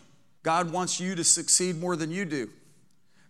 God 0.43 0.73
wants 0.73 1.01
you 1.01 1.15
to 1.15 1.25
succeed 1.25 1.77
more 1.77 1.97
than 1.97 2.11
you 2.11 2.25
do. 2.25 2.49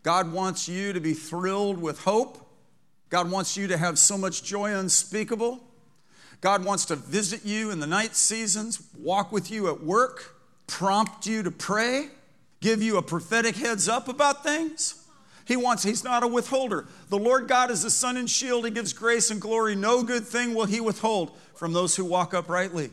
God 0.03 0.33
wants 0.33 0.69
you 0.69 0.93
to 0.93 1.01
be 1.01 1.13
thrilled 1.13 1.81
with 1.81 2.01
hope. 2.05 2.39
God 3.09 3.31
wants 3.31 3.57
you 3.57 3.67
to 3.67 3.77
have 3.77 3.99
so 3.99 4.17
much 4.17 4.45
joy 4.45 4.75
unspeakable. 4.75 5.61
God 6.41 6.65
wants 6.65 6.87
to 6.87 6.97
visit 6.97 7.45
you 7.45 7.71
in 7.71 7.81
the 7.81 7.87
night 7.87 8.17
seasons, 8.17 8.83
walk 8.99 9.31
with 9.31 9.51
you 9.51 9.69
at 9.69 9.83
work, 9.83 10.37
prompt 10.67 11.27
you 11.27 11.43
to 11.43 11.51
pray, 11.51 12.09
give 12.61 12.83
you 12.83 12.97
a 12.97 13.03
prophetic 13.03 13.57
heads 13.57 13.89
up 13.89 14.09
about 14.09 14.43
things. 14.43 15.07
He 15.45 15.57
wants, 15.57 15.83
he's 15.83 16.05
not 16.05 16.23
a 16.23 16.29
withholder. 16.29 16.87
The 17.09 17.19
Lord 17.19 17.49
God 17.49 17.71
is 17.71 17.83
the 17.83 17.91
sun 17.91 18.17
and 18.17 18.31
shield. 18.31 18.65
He 18.65 18.71
gives 18.71 18.93
grace 18.93 19.31
and 19.31 19.41
glory. 19.41 19.75
No 19.75 20.03
good 20.03 20.25
thing 20.25 20.55
will 20.55 20.67
he 20.67 20.81
withhold 20.81 21.37
from 21.55 21.73
those 21.73 21.97
who 21.97 22.05
walk 22.05 22.33
uprightly. 22.33 22.85
It 22.85 22.93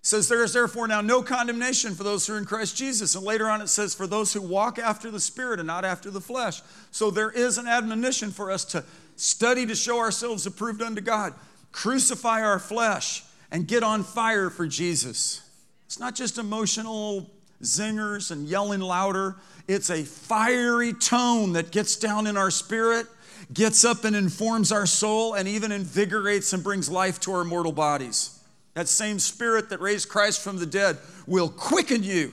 says, 0.00 0.28
There 0.28 0.42
is 0.42 0.54
therefore 0.54 0.88
now 0.88 1.02
no 1.02 1.22
condemnation 1.22 1.94
for 1.94 2.02
those 2.02 2.26
who 2.26 2.34
are 2.34 2.38
in 2.38 2.46
Christ 2.46 2.76
Jesus. 2.76 3.14
And 3.14 3.24
later 3.24 3.48
on 3.48 3.60
it 3.60 3.68
says, 3.68 3.94
For 3.94 4.06
those 4.06 4.32
who 4.32 4.40
walk 4.40 4.78
after 4.78 5.10
the 5.10 5.20
Spirit 5.20 5.60
and 5.60 5.66
not 5.66 5.84
after 5.84 6.10
the 6.10 6.20
flesh. 6.20 6.62
So 6.90 7.10
there 7.10 7.30
is 7.30 7.58
an 7.58 7.66
admonition 7.66 8.30
for 8.30 8.50
us 8.50 8.64
to 8.66 8.84
study 9.16 9.66
to 9.66 9.74
show 9.74 9.98
ourselves 9.98 10.46
approved 10.46 10.80
unto 10.80 11.02
God, 11.02 11.34
crucify 11.72 12.42
our 12.42 12.58
flesh, 12.58 13.24
and 13.50 13.66
get 13.66 13.82
on 13.82 14.02
fire 14.02 14.50
for 14.50 14.66
Jesus. 14.66 15.42
It's 15.86 15.98
not 15.98 16.14
just 16.14 16.38
emotional 16.38 17.30
zingers 17.62 18.30
and 18.30 18.46
yelling 18.46 18.80
louder. 18.80 19.36
It's 19.66 19.90
a 19.90 20.04
fiery 20.04 20.92
tone 20.92 21.54
that 21.54 21.70
gets 21.70 21.96
down 21.96 22.26
in 22.26 22.36
our 22.36 22.50
spirit, 22.50 23.06
gets 23.52 23.84
up 23.84 24.04
and 24.04 24.14
informs 24.14 24.70
our 24.70 24.86
soul, 24.86 25.34
and 25.34 25.48
even 25.48 25.72
invigorates 25.72 26.52
and 26.52 26.62
brings 26.62 26.90
life 26.90 27.20
to 27.20 27.32
our 27.32 27.44
mortal 27.44 27.72
bodies. 27.72 28.38
That 28.74 28.88
same 28.88 29.18
spirit 29.18 29.70
that 29.70 29.80
raised 29.80 30.08
Christ 30.08 30.42
from 30.42 30.58
the 30.58 30.66
dead 30.66 30.98
will 31.26 31.48
quicken 31.48 32.02
you. 32.02 32.32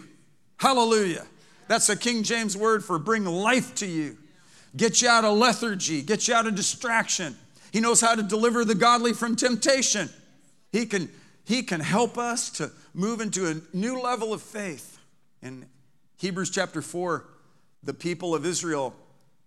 Hallelujah. 0.57 1.25
That's 1.67 1.89
a 1.89 1.97
King 1.97 2.23
James 2.23 2.55
word 2.55 2.83
for 2.83 2.99
bring 2.99 3.25
life 3.25 3.73
to 3.75 3.87
you, 3.87 4.17
get 4.75 5.01
you 5.01 5.09
out 5.09 5.25
of 5.25 5.37
lethargy, 5.37 6.01
get 6.01 6.27
you 6.27 6.35
out 6.35 6.45
of 6.45 6.55
distraction. 6.55 7.35
He 7.75 7.81
knows 7.81 7.99
how 7.99 8.15
to 8.15 8.23
deliver 8.23 8.63
the 8.63 8.73
godly 8.73 9.11
from 9.11 9.35
temptation. 9.35 10.09
He 10.71 10.85
can, 10.85 11.09
he 11.43 11.61
can 11.61 11.81
help 11.81 12.17
us 12.17 12.49
to 12.51 12.71
move 12.93 13.19
into 13.19 13.49
a 13.49 13.75
new 13.75 13.99
level 13.99 14.31
of 14.31 14.41
faith. 14.41 14.97
In 15.41 15.65
Hebrews 16.15 16.51
chapter 16.51 16.81
4, 16.81 17.25
the 17.83 17.93
people 17.93 18.33
of 18.33 18.45
Israel, 18.45 18.95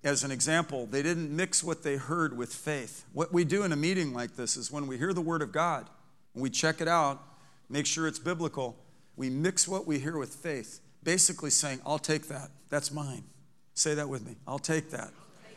as 0.04 0.24
an 0.24 0.30
example, 0.30 0.84
they 0.84 1.00
didn't 1.02 1.34
mix 1.34 1.64
what 1.64 1.82
they 1.82 1.96
heard 1.96 2.36
with 2.36 2.52
faith. 2.52 3.06
What 3.14 3.32
we 3.32 3.44
do 3.44 3.62
in 3.62 3.72
a 3.72 3.76
meeting 3.76 4.12
like 4.12 4.36
this 4.36 4.58
is 4.58 4.70
when 4.70 4.86
we 4.86 4.98
hear 4.98 5.14
the 5.14 5.22
word 5.22 5.40
of 5.40 5.50
God, 5.50 5.88
we 6.34 6.50
check 6.50 6.82
it 6.82 6.86
out, 6.86 7.22
make 7.70 7.86
sure 7.86 8.06
it's 8.06 8.18
biblical, 8.18 8.76
we 9.16 9.30
mix 9.30 9.66
what 9.66 9.86
we 9.86 10.00
hear 10.00 10.18
with 10.18 10.34
faith, 10.34 10.80
basically 11.02 11.48
saying, 11.48 11.80
I'll 11.86 11.98
take 11.98 12.28
that. 12.28 12.50
That's 12.68 12.92
mine. 12.92 13.24
Say 13.72 13.94
that 13.94 14.10
with 14.10 14.26
me. 14.26 14.36
I'll 14.46 14.58
take 14.58 14.90
that. 14.90 15.14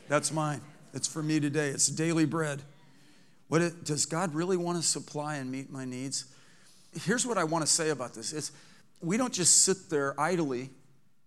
That's 0.08 0.32
mine. 0.32 0.62
It's 0.94 1.08
for 1.08 1.24
me 1.24 1.40
today. 1.40 1.70
It's 1.70 1.88
daily 1.88 2.26
bread. 2.26 2.62
What 3.48 3.62
it, 3.62 3.84
does 3.84 4.06
God 4.06 4.34
really 4.34 4.58
want 4.58 4.78
to 4.78 4.84
supply 4.84 5.36
and 5.36 5.52
meet 5.52 5.72
my 5.72 5.86
needs? 5.86 6.26
Here's 7.04 7.26
what 7.26 7.38
I 7.38 7.44
want 7.44 7.66
to 7.66 7.72
say 7.72 7.90
about 7.90 8.14
this. 8.14 8.34
It's 8.34 8.52
we 9.02 9.18
don't 9.18 9.34
just 9.34 9.64
sit 9.64 9.90
there 9.90 10.20
idly 10.20 10.70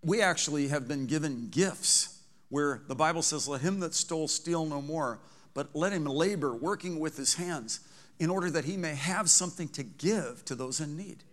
we 0.05 0.21
actually 0.21 0.69
have 0.69 0.87
been 0.87 1.07
given 1.07 1.49
gifts 1.51 2.21
where 2.51 2.83
the 2.87 2.95
Bible 2.95 3.23
says, 3.23 3.49
Let 3.49 3.63
him 3.63 3.81
that 3.81 3.95
stole 3.95 4.29
steal 4.29 4.67
no 4.67 4.83
more, 4.83 5.19
but 5.55 5.75
let 5.75 5.93
him 5.93 6.05
labor, 6.05 6.55
working 6.55 7.01
with 7.01 7.17
his 7.17 7.35
hands, 7.35 7.81
in 8.19 8.31
order 8.31 8.51
that 8.51 8.65
he 8.65 8.77
may 8.77 8.95
have 8.95 9.31
something 9.31 9.69
to 9.69 9.83
give 9.83 10.45
to 10.45 10.55
those 10.55 10.81
in 10.81 10.97
need. 10.97 11.25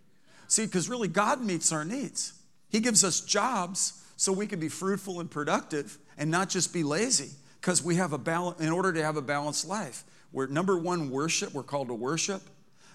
See, 0.47 0.65
because 0.65 0.89
really 0.89 1.07
God 1.07 1.41
meets 1.41 1.71
our 1.71 1.85
needs. 1.85 2.33
He 2.69 2.79
gives 2.79 3.03
us 3.03 3.21
jobs 3.21 4.01
so 4.15 4.31
we 4.31 4.47
can 4.47 4.59
be 4.59 4.69
fruitful 4.69 5.19
and 5.19 5.29
productive 5.29 5.97
and 6.17 6.31
not 6.31 6.49
just 6.49 6.73
be 6.73 6.83
lazy, 6.83 7.31
because 7.61 7.83
we 7.83 7.95
have 7.95 8.11
a 8.11 8.17
balance, 8.17 8.59
in 8.59 8.69
order 8.69 8.91
to 8.91 9.03
have 9.03 9.17
a 9.17 9.21
balanced 9.21 9.67
life. 9.67 10.03
We're 10.31 10.47
number 10.47 10.77
one, 10.77 11.11
worship, 11.11 11.53
we're 11.53 11.63
called 11.63 11.89
to 11.89 11.93
worship. 11.93 12.41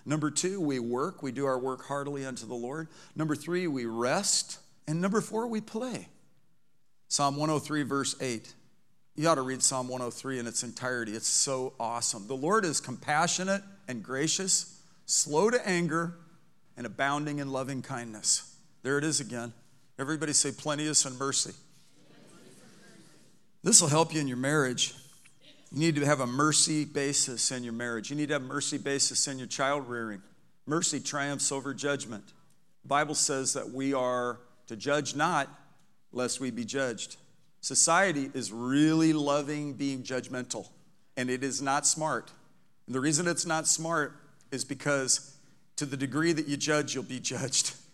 Number 0.05 0.31
two, 0.31 0.61
we 0.61 0.79
work, 0.81 1.23
we 1.23 1.33
do 1.33 1.47
our 1.47 1.59
work 1.59 1.85
heartily 1.85 2.25
unto 2.25 2.47
the 2.47 2.55
Lord. 2.55 2.89
Number 3.15 3.37
three, 3.37 3.67
we 3.69 3.87
rest. 3.87 4.59
And 4.89 5.01
number 5.01 5.21
four, 5.21 5.47
we 5.47 5.61
play. 5.61 6.09
Psalm 7.09 7.37
103, 7.37 7.83
verse 7.83 8.17
8. 8.21 8.55
You 9.15 9.29
ought 9.29 9.37
to 9.37 9.43
read 9.43 9.63
Psalm 9.63 9.89
103 9.89 10.41
in 10.41 10.47
its 10.47 10.63
entirety. 10.63 11.13
It's 11.13 11.29
so 11.29 11.73
awesome. 11.79 12.27
The 12.27 12.37
Lord 12.37 12.65
is 12.65 12.81
compassionate 12.81 13.63
and 13.89 14.03
gracious, 14.03 14.81
slow 15.07 15.51
to 15.51 15.69
anger, 15.69 16.15
and 16.77 16.87
abounding 16.87 17.39
in 17.39 17.51
loving 17.51 17.83
kindness. 17.83 18.55
There 18.83 18.99
it 18.99 19.05
is 19.05 19.21
again. 19.21 19.53
Everybody 19.99 20.33
say 20.33 20.53
plenteous 20.53 21.05
and 21.05 21.19
mercy. 21.19 21.55
This 23.67 23.83
will 23.83 23.89
help 23.89 24.15
you 24.15 24.21
in 24.21 24.29
your 24.29 24.37
marriage. 24.37 24.95
You 25.73 25.81
need 25.81 25.97
to 25.97 26.07
have 26.07 26.21
a 26.21 26.27
mercy 26.27 26.85
basis 26.85 27.51
in 27.51 27.65
your 27.65 27.73
marriage. 27.73 28.11
You 28.11 28.17
need 28.17 28.29
to 28.29 28.35
have 28.35 28.43
a 28.45 28.47
mercy 28.47 28.79
basis 28.79 29.27
in 29.27 29.39
your 29.39 29.49
child 29.49 29.89
rearing. 29.89 30.23
Mercy 30.67 31.01
triumphs 31.01 31.51
over 31.51 31.75
judgment. 31.75 32.23
The 32.83 32.89
Bible 32.89 33.17
says 33.17 33.55
that 33.55 33.73
we 33.73 33.93
are 33.93 34.39
to 34.69 34.77
judge 34.77 35.17
not, 35.17 35.49
lest 36.13 36.39
we 36.39 36.53
be 36.53 36.65
judged. 36.65 37.17
Society 37.61 38.31
is 38.35 38.53
really 38.53 39.13
loving 39.13 39.73
being 39.73 40.05
judgmental, 40.05 40.69
and 41.17 41.29
it 41.29 41.43
is 41.43 41.61
not 41.61 41.89
smart. 41.89 42.31
And 42.87 42.95
the 42.95 43.01
reason 43.01 43.27
it's 43.27 43.47
not 43.47 43.67
smart 43.67 44.13
is 44.53 44.65
because 44.65 45.37
to 45.75 45.87
the 45.87 45.97
degree 45.97 46.33
that 46.33 46.47
you 46.47 46.57
judge, 46.57 46.95
you'll 46.95 47.03
be 47.03 47.19
judged. 47.19 47.75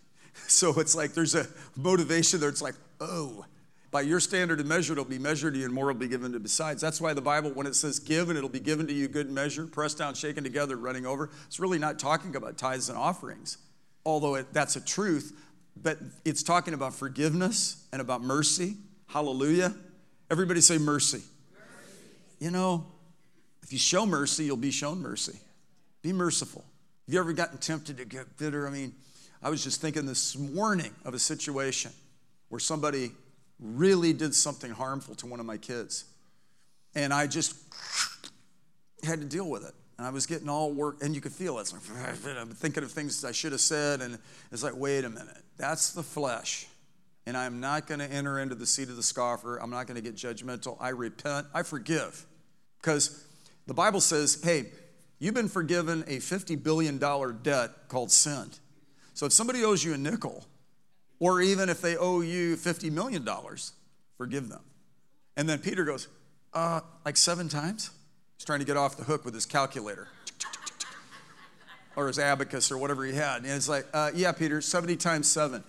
So 0.47 0.79
it's 0.79 0.95
like 0.95 1.13
there's 1.13 1.35
a 1.35 1.45
motivation 1.75 2.39
there. 2.39 2.49
It's 2.49 2.61
like, 2.61 2.73
oh, 2.99 3.45
by 3.93 4.01
your 4.01 4.19
standard 4.19 4.59
and 4.59 4.67
measure, 4.67 4.93
it'll 4.93 5.05
be 5.05 5.19
measured 5.19 5.53
to 5.53 5.59
you, 5.59 5.65
and 5.65 5.73
more 5.73 5.85
will 5.85 5.93
be 5.93 6.07
given 6.07 6.33
to 6.33 6.39
besides. 6.39 6.81
That's 6.81 6.99
why 6.99 7.13
the 7.13 7.21
Bible, 7.21 7.51
when 7.51 7.67
it 7.67 7.75
says 7.75 7.99
give, 7.99 8.29
and 8.29 8.37
it'll 8.37 8.49
be 8.49 8.59
given 8.59 8.87
to 8.87 8.93
you 8.93 9.07
good 9.07 9.29
measure, 9.29 9.67
pressed 9.67 9.99
down, 9.99 10.15
shaken 10.15 10.43
together, 10.43 10.75
running 10.75 11.05
over, 11.05 11.29
it's 11.45 11.59
really 11.59 11.77
not 11.77 11.99
talking 11.99 12.35
about 12.35 12.57
tithes 12.57 12.89
and 12.89 12.97
offerings, 12.97 13.59
although 14.03 14.33
it, 14.33 14.51
that's 14.51 14.75
a 14.75 14.81
truth, 14.81 15.39
but 15.81 15.99
it's 16.25 16.41
talking 16.41 16.73
about 16.73 16.95
forgiveness 16.95 17.87
and 17.93 18.01
about 18.01 18.23
mercy. 18.23 18.77
Hallelujah. 19.05 19.75
Everybody 20.31 20.59
say 20.59 20.79
mercy. 20.79 21.19
mercy. 21.19 21.97
You 22.39 22.49
know, 22.49 22.87
if 23.61 23.71
you 23.71 23.77
show 23.77 24.07
mercy, 24.07 24.45
you'll 24.45 24.57
be 24.57 24.71
shown 24.71 25.01
mercy. 25.01 25.37
Be 26.01 26.13
merciful. 26.13 26.65
Have 27.05 27.13
you 27.13 27.19
ever 27.19 27.31
gotten 27.31 27.59
tempted 27.59 27.97
to 27.97 28.05
get 28.05 28.37
bitter? 28.37 28.67
I 28.67 28.71
mean, 28.71 28.93
I 29.43 29.51
was 29.51 29.63
just 29.63 29.81
thinking 29.81 30.07
this 30.07 30.35
morning 30.35 30.91
of 31.05 31.13
a 31.13 31.19
situation 31.19 31.91
where 32.49 32.59
somebody 32.59 33.11
really 33.59 34.13
did 34.13 34.33
something 34.35 34.71
harmful 34.71 35.15
to 35.15 35.27
one 35.27 35.39
of 35.39 35.45
my 35.45 35.57
kids. 35.57 36.05
And 36.95 37.13
I 37.13 37.27
just 37.27 37.55
had 39.03 39.19
to 39.19 39.25
deal 39.25 39.49
with 39.49 39.65
it. 39.65 39.73
And 39.97 40.07
I 40.07 40.09
was 40.09 40.25
getting 40.25 40.49
all 40.49 40.71
work, 40.71 41.03
and 41.03 41.13
you 41.13 41.21
could 41.21 41.31
feel 41.31 41.59
it. 41.59 41.61
It's 41.61 41.73
like, 41.73 42.37
I'm 42.37 42.49
thinking 42.49 42.83
of 42.83 42.91
things 42.91 43.23
I 43.23 43.31
should 43.31 43.51
have 43.51 43.61
said, 43.61 44.01
and 44.01 44.17
it's 44.51 44.63
like, 44.63 44.75
wait 44.75 45.05
a 45.05 45.09
minute, 45.09 45.37
that's 45.55 45.93
the 45.93 46.01
flesh. 46.01 46.67
And 47.25 47.37
I'm 47.37 47.59
not 47.59 47.87
going 47.87 47.99
to 47.99 48.11
enter 48.11 48.39
into 48.39 48.55
the 48.55 48.65
seat 48.65 48.89
of 48.89 48.95
the 48.95 49.03
scoffer. 49.03 49.57
I'm 49.57 49.69
not 49.69 49.87
going 49.87 49.95
to 49.95 50.01
get 50.01 50.15
judgmental. 50.15 50.77
I 50.79 50.89
repent. 50.89 51.47
I 51.53 51.63
forgive. 51.63 52.25
Because 52.81 53.23
the 53.65 53.73
Bible 53.73 54.01
says, 54.01 54.41
hey, 54.43 54.65
you've 55.19 55.35
been 55.35 55.47
forgiven 55.47 56.01
a 56.07 56.17
$50 56.17 56.61
billion 56.61 56.97
debt 56.97 57.87
called 57.87 58.11
sin. 58.11 58.49
So 59.13 59.25
if 59.25 59.31
somebody 59.31 59.63
owes 59.63 59.83
you 59.83 59.93
a 59.93 59.97
nickel, 59.97 60.43
or 61.23 61.41
even 61.41 61.69
if 61.69 61.79
they 61.79 61.95
owe 61.95 62.19
you 62.19 62.57
$50 62.57 62.91
million, 62.91 63.25
forgive 64.17 64.49
them. 64.49 64.59
And 65.37 65.47
then 65.47 65.59
Peter 65.59 65.85
goes, 65.85 66.09
uh, 66.53 66.81
like 67.05 67.15
seven 67.15 67.47
times? 67.47 67.91
He's 68.35 68.43
trying 68.43 68.59
to 68.59 68.65
get 68.65 68.75
off 68.75 68.97
the 68.97 69.05
hook 69.05 69.23
with 69.23 69.33
his 69.33 69.45
calculator 69.45 70.09
or 71.95 72.07
his 72.07 72.19
abacus 72.19 72.73
or 72.73 72.77
whatever 72.77 73.05
he 73.05 73.13
had. 73.13 73.37
And 73.37 73.45
it's 73.45 73.69
like, 73.69 73.85
uh, 73.93 74.11
yeah, 74.13 74.33
Peter, 74.33 74.59
70 74.59 74.97
times 74.97 75.31
seven 75.31 75.63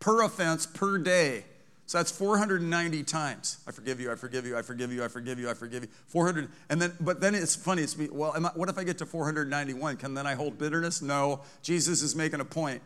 per 0.00 0.22
offense 0.22 0.66
per 0.66 0.98
day. 0.98 1.44
So 1.86 1.96
that's 1.96 2.10
490 2.10 3.02
times. 3.04 3.56
I 3.66 3.70
forgive 3.72 4.02
you, 4.02 4.12
I 4.12 4.16
forgive 4.16 4.46
you, 4.46 4.58
I 4.58 4.60
forgive 4.60 4.92
you, 4.92 5.02
I 5.02 5.08
forgive 5.08 5.38
you, 5.38 5.48
I 5.48 5.54
forgive 5.54 5.82
you. 5.82 5.88
400, 6.08 6.50
and 6.68 6.80
then, 6.80 6.92
but 7.00 7.22
then 7.22 7.34
it's 7.34 7.56
funny. 7.56 7.80
It's 7.80 7.96
me, 7.96 8.10
well, 8.12 8.32
I, 8.36 8.50
what 8.50 8.68
if 8.68 8.76
I 8.76 8.84
get 8.84 8.98
to 8.98 9.06
491? 9.06 9.96
Can 9.96 10.12
then 10.12 10.26
I 10.26 10.34
hold 10.34 10.58
bitterness? 10.58 11.00
No. 11.00 11.40
Jesus 11.62 12.02
is 12.02 12.14
making 12.14 12.40
a 12.40 12.44
point. 12.44 12.82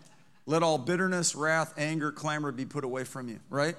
Let 0.46 0.62
all 0.62 0.78
bitterness, 0.78 1.34
wrath, 1.34 1.74
anger, 1.78 2.12
clamor 2.12 2.52
be 2.52 2.64
put 2.64 2.84
away 2.84 3.04
from 3.04 3.28
you. 3.28 3.40
Right? 3.48 3.76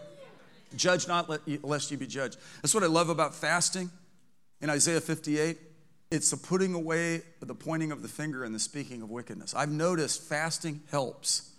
Judge 0.75 1.07
not, 1.07 1.29
lest 1.63 1.91
you 1.91 1.97
be 1.97 2.07
judged. 2.07 2.37
That's 2.61 2.73
what 2.73 2.83
I 2.83 2.87
love 2.87 3.09
about 3.09 3.35
fasting. 3.35 3.89
In 4.61 4.69
Isaiah 4.69 5.01
58, 5.01 5.57
it's 6.11 6.31
the 6.31 6.37
putting 6.37 6.73
away, 6.73 7.21
the 7.39 7.55
pointing 7.55 7.91
of 7.91 8.01
the 8.01 8.07
finger, 8.07 8.43
and 8.43 8.53
the 8.53 8.59
speaking 8.59 9.01
of 9.01 9.09
wickedness. 9.09 9.53
I've 9.53 9.71
noticed 9.71 10.23
fasting 10.23 10.81
helps 10.91 11.51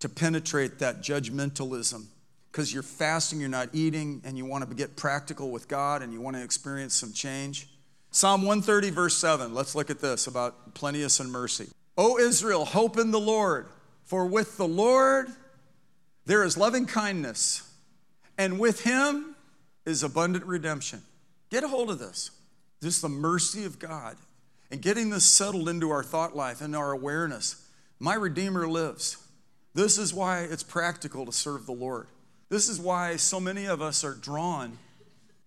to 0.00 0.08
penetrate 0.08 0.78
that 0.78 1.00
judgmentalism 1.00 2.06
because 2.50 2.72
you're 2.72 2.82
fasting, 2.82 3.40
you're 3.40 3.48
not 3.48 3.68
eating, 3.72 4.22
and 4.24 4.38
you 4.38 4.44
want 4.44 4.68
to 4.68 4.74
get 4.74 4.96
practical 4.96 5.50
with 5.50 5.68
God 5.68 6.02
and 6.02 6.12
you 6.12 6.20
want 6.20 6.36
to 6.36 6.42
experience 6.42 6.94
some 6.94 7.12
change. 7.12 7.68
Psalm 8.10 8.42
130, 8.42 8.90
verse 8.90 9.16
7. 9.16 9.52
Let's 9.52 9.74
look 9.74 9.90
at 9.90 10.00
this 10.00 10.26
about 10.26 10.74
plenteous 10.74 11.20
and 11.20 11.30
mercy. 11.30 11.68
O 11.96 12.18
Israel, 12.18 12.64
hope 12.64 12.98
in 12.98 13.10
the 13.10 13.20
Lord, 13.20 13.66
for 14.08 14.26
with 14.26 14.56
the 14.56 14.66
Lord 14.66 15.28
there 16.26 16.44
is 16.44 16.58
loving 16.58 16.84
kindness, 16.84 17.62
and 18.36 18.58
with 18.58 18.84
him 18.84 19.34
is 19.86 20.02
abundant 20.02 20.44
redemption. 20.44 21.02
Get 21.50 21.64
a 21.64 21.68
hold 21.68 21.90
of 21.90 21.98
this. 21.98 22.30
Is 22.82 23.00
the 23.00 23.08
mercy 23.08 23.64
of 23.64 23.78
God. 23.78 24.16
And 24.70 24.82
getting 24.82 25.08
this 25.08 25.24
settled 25.24 25.70
into 25.70 25.90
our 25.90 26.02
thought 26.02 26.36
life 26.36 26.60
and 26.60 26.76
our 26.76 26.92
awareness. 26.92 27.66
My 27.98 28.14
Redeemer 28.14 28.68
lives. 28.68 29.16
This 29.74 29.96
is 29.96 30.12
why 30.12 30.42
it's 30.42 30.62
practical 30.62 31.24
to 31.24 31.32
serve 31.32 31.64
the 31.64 31.72
Lord. 31.72 32.08
This 32.50 32.68
is 32.68 32.78
why 32.78 33.16
so 33.16 33.40
many 33.40 33.64
of 33.64 33.80
us 33.80 34.04
are 34.04 34.14
drawn 34.14 34.76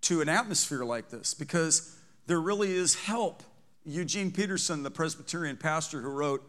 to 0.01 0.21
an 0.21 0.29
atmosphere 0.29 0.83
like 0.83 1.09
this 1.09 1.35
because 1.35 1.95
there 2.25 2.41
really 2.41 2.71
is 2.71 2.95
help. 2.95 3.43
Eugene 3.85 4.31
Peterson, 4.31 4.81
the 4.81 4.91
Presbyterian 4.91 5.57
pastor 5.57 6.01
who 6.01 6.09
wrote 6.09 6.43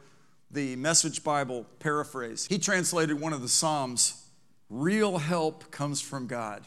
the 0.53 0.77
Message 0.77 1.25
Bible 1.25 1.67
paraphrase, 1.81 2.47
he 2.47 2.59
translated 2.59 3.21
one 3.21 3.33
of 3.33 3.43
the 3.43 3.49
Psalms 3.49 4.19
Real 4.73 5.19
help 5.19 5.71
comes 5.71 6.01
from 6.01 6.27
God. 6.27 6.63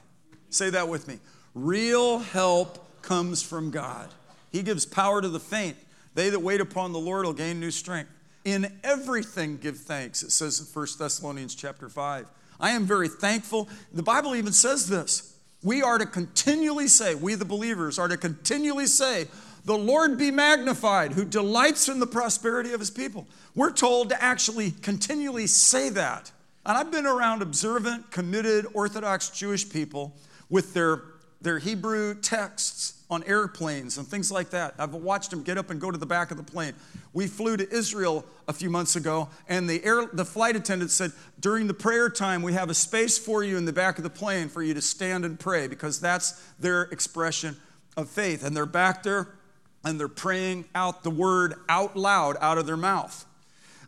Say 0.50 0.70
that 0.70 0.88
with 0.88 1.08
me. 1.08 1.18
Real 1.56 2.20
help 2.20 3.02
comes 3.02 3.42
from 3.42 3.72
God. 3.72 4.10
He 4.52 4.62
gives 4.62 4.86
power 4.86 5.22
to 5.22 5.28
the 5.28 5.40
faint. 5.40 5.76
They 6.14 6.30
that 6.30 6.40
wait 6.40 6.62
upon 6.62 6.94
the 6.94 7.00
Lord 7.00 7.26
will 7.26 7.34
gain 7.34 7.60
new 7.60 7.72
strength. 7.72 8.12
In 8.44 8.80
everything 8.84 9.58
give 9.58 9.78
thanks, 9.78 10.22
it 10.22 10.32
says 10.32 10.60
in 10.60 10.68
1 10.68 10.88
Thessalonians 11.00 11.56
chapter 11.56 11.90
5. 11.90 12.28
I 12.60 12.72
am 12.72 12.86
very 12.86 13.08
thankful. 13.08 13.68
The 13.92 14.04
Bible 14.04 14.36
even 14.36 14.54
says 14.54 14.88
this. 14.88 15.36
We 15.64 15.82
are 15.82 15.98
to 15.98 16.06
continually 16.06 16.88
say, 16.88 17.16
we 17.16 17.34
the 17.34 17.44
believers 17.44 17.98
are 17.98 18.08
to 18.08 18.18
continually 18.18 18.86
say, 18.86 19.26
the 19.66 19.78
Lord 19.78 20.18
be 20.18 20.30
magnified, 20.30 21.14
who 21.14 21.26
delights 21.26 21.90
in 21.90 22.00
the 22.00 22.08
prosperity 22.08 22.72
of 22.74 22.80
his 22.80 22.92
people. 22.92 23.28
We're 23.56 23.72
told 23.72 24.10
to 24.10 24.24
actually 24.24 24.72
continually 24.72 25.48
say 25.48 25.90
that. 25.90 26.32
And 26.66 26.78
I've 26.78 26.92
been 26.92 27.08
around 27.08 27.42
observant, 27.42 28.12
committed, 28.12 28.68
Orthodox 28.74 29.32
Jewish 29.32 29.68
people 29.68 30.14
with 30.52 30.74
their, 30.76 31.02
their 31.42 31.58
Hebrew 31.58 32.14
texts 32.14 33.04
on 33.10 33.24
airplanes 33.24 33.98
and 33.98 34.08
things 34.08 34.32
like 34.32 34.52
that. 34.52 34.76
I've 34.78 34.94
watched 34.94 35.32
them 35.32 35.42
get 35.42 35.58
up 35.58 35.72
and 35.72 35.82
go 35.82 35.90
to 35.90 35.98
the 35.98 36.06
back 36.06 36.30
of 36.30 36.38
the 36.38 36.44
plane. 36.44 36.74
We 37.14 37.28
flew 37.28 37.58
to 37.58 37.72
Israel 37.72 38.26
a 38.48 38.54
few 38.54 38.70
months 38.70 38.96
ago, 38.96 39.30
and 39.48 39.68
the, 39.70 39.84
air, 39.84 40.06
the 40.12 40.26
flight 40.26 40.56
attendant 40.56 40.92
said, 40.92 41.12
During 41.40 41.66
the 41.66 41.74
prayer 41.74 42.10
time, 42.10 42.44
we 42.44 42.54
have 42.54 42.70
a 42.70 42.74
space 42.76 43.18
for 43.18 43.44
you 43.44 43.58
in 43.58 43.66
the 43.66 43.74
back 43.74 43.98
of 43.98 44.04
the 44.04 44.10
plane 44.10 44.48
for 44.48 44.62
you 44.62 44.76
to 44.76 44.82
stand 44.82 45.26
and 45.26 45.40
pray, 45.40 45.68
because 45.68 46.00
that's 46.00 46.32
their 46.60 46.84
expression 46.84 47.58
of 47.98 48.10
faith. 48.10 48.44
And 48.44 48.56
they're 48.56 48.66
back 48.66 49.02
there 49.02 49.30
and 49.86 50.00
they're 50.00 50.08
praying 50.08 50.66
out 50.76 51.04
the 51.04 51.12
word 51.12 51.54
out 51.70 51.96
loud 51.96 52.36
out 52.42 52.58
of 52.58 52.66
their 52.66 52.76
mouth. 52.76 53.26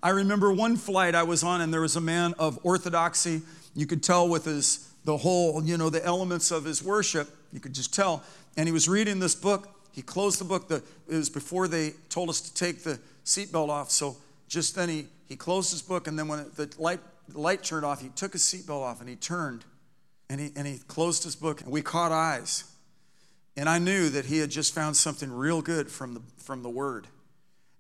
I 0.01 0.11
remember 0.11 0.53
one 0.53 0.77
flight 0.77 1.15
I 1.15 1.23
was 1.23 1.43
on, 1.43 1.59
and 1.59 1.73
there 1.73 1.81
was 1.81 1.95
a 1.95 2.01
man 2.01 2.35
of 2.39 2.59
orthodoxy. 2.63 3.41
You 3.75 3.87
could 3.87 4.03
tell 4.03 4.29
with 4.29 4.45
his 4.45 4.89
the 5.03 5.17
whole, 5.17 5.63
you 5.63 5.77
know, 5.77 5.89
the 5.89 6.05
elements 6.05 6.51
of 6.51 6.65
his 6.65 6.83
worship. 6.83 7.29
You 7.51 7.59
could 7.59 7.73
just 7.73 7.93
tell 7.93 8.23
and 8.57 8.67
he 8.67 8.73
was 8.73 8.89
reading 8.89 9.19
this 9.19 9.35
book. 9.35 9.69
He 9.91 10.01
closed 10.01 10.41
the 10.41 10.43
book. 10.43 10.67
The, 10.67 10.83
it 11.07 11.15
was 11.15 11.29
before 11.29 11.67
they 11.67 11.91
told 12.09 12.29
us 12.29 12.41
to 12.41 12.53
take 12.53 12.83
the 12.83 12.99
seatbelt 13.23 13.69
off. 13.69 13.91
So 13.91 14.17
just 14.49 14.75
then 14.75 14.89
he, 14.89 15.07
he 15.29 15.35
closed 15.35 15.71
his 15.71 15.81
book, 15.81 16.07
and 16.07 16.17
then 16.17 16.27
when 16.27 16.45
the 16.55 16.73
light, 16.79 16.99
the 17.29 17.39
light 17.39 17.63
turned 17.63 17.85
off, 17.85 18.01
he 18.01 18.09
took 18.09 18.33
his 18.33 18.41
seatbelt 18.41 18.81
off 18.81 18.99
and 18.99 19.07
he 19.07 19.15
turned 19.15 19.63
and 20.29 20.41
he, 20.41 20.51
and 20.55 20.65
he 20.65 20.79
closed 20.87 21.23
his 21.23 21.35
book. 21.35 21.61
And 21.61 21.71
we 21.71 21.81
caught 21.81 22.11
eyes. 22.11 22.63
And 23.57 23.67
I 23.67 23.79
knew 23.79 24.09
that 24.09 24.25
he 24.25 24.37
had 24.37 24.51
just 24.51 24.73
found 24.73 24.95
something 24.95 25.31
real 25.31 25.63
good 25.63 25.89
from 25.89 26.13
the, 26.13 26.21
from 26.37 26.61
the 26.61 26.69
word. 26.69 27.07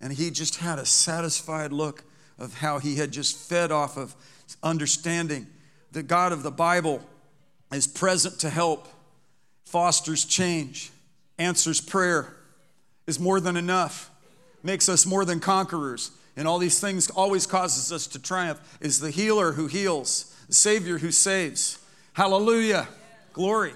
And 0.01 0.11
he 0.11 0.31
just 0.31 0.55
had 0.55 0.79
a 0.79 0.85
satisfied 0.85 1.71
look 1.71 2.03
of 2.39 2.55
how 2.55 2.79
he 2.79 2.95
had 2.95 3.11
just 3.11 3.37
fed 3.37 3.71
off 3.71 3.95
of 3.95 4.15
understanding 4.63 5.45
the 5.91 6.03
God 6.03 6.31
of 6.31 6.43
the 6.43 6.51
Bible 6.51 7.01
is 7.71 7.85
present 7.87 8.39
to 8.39 8.49
help 8.49 8.87
fosters 9.65 10.25
change, 10.25 10.91
answers 11.37 11.79
prayer, 11.79 12.33
is 13.05 13.19
more 13.19 13.39
than 13.39 13.55
enough, 13.55 14.09
makes 14.63 14.89
us 14.89 15.05
more 15.05 15.25
than 15.25 15.39
conquerors, 15.39 16.11
and 16.35 16.47
all 16.47 16.59
these 16.59 16.79
things 16.79 17.09
always 17.09 17.45
causes 17.45 17.91
us 17.91 18.07
to 18.07 18.19
triumph, 18.19 18.77
is 18.81 18.99
the 18.99 19.11
healer 19.11 19.53
who 19.53 19.67
heals, 19.67 20.35
the 20.47 20.53
Savior 20.53 20.97
who 20.99 21.11
saves. 21.11 21.79
Hallelujah. 22.13 22.87
Glory. 23.33 23.73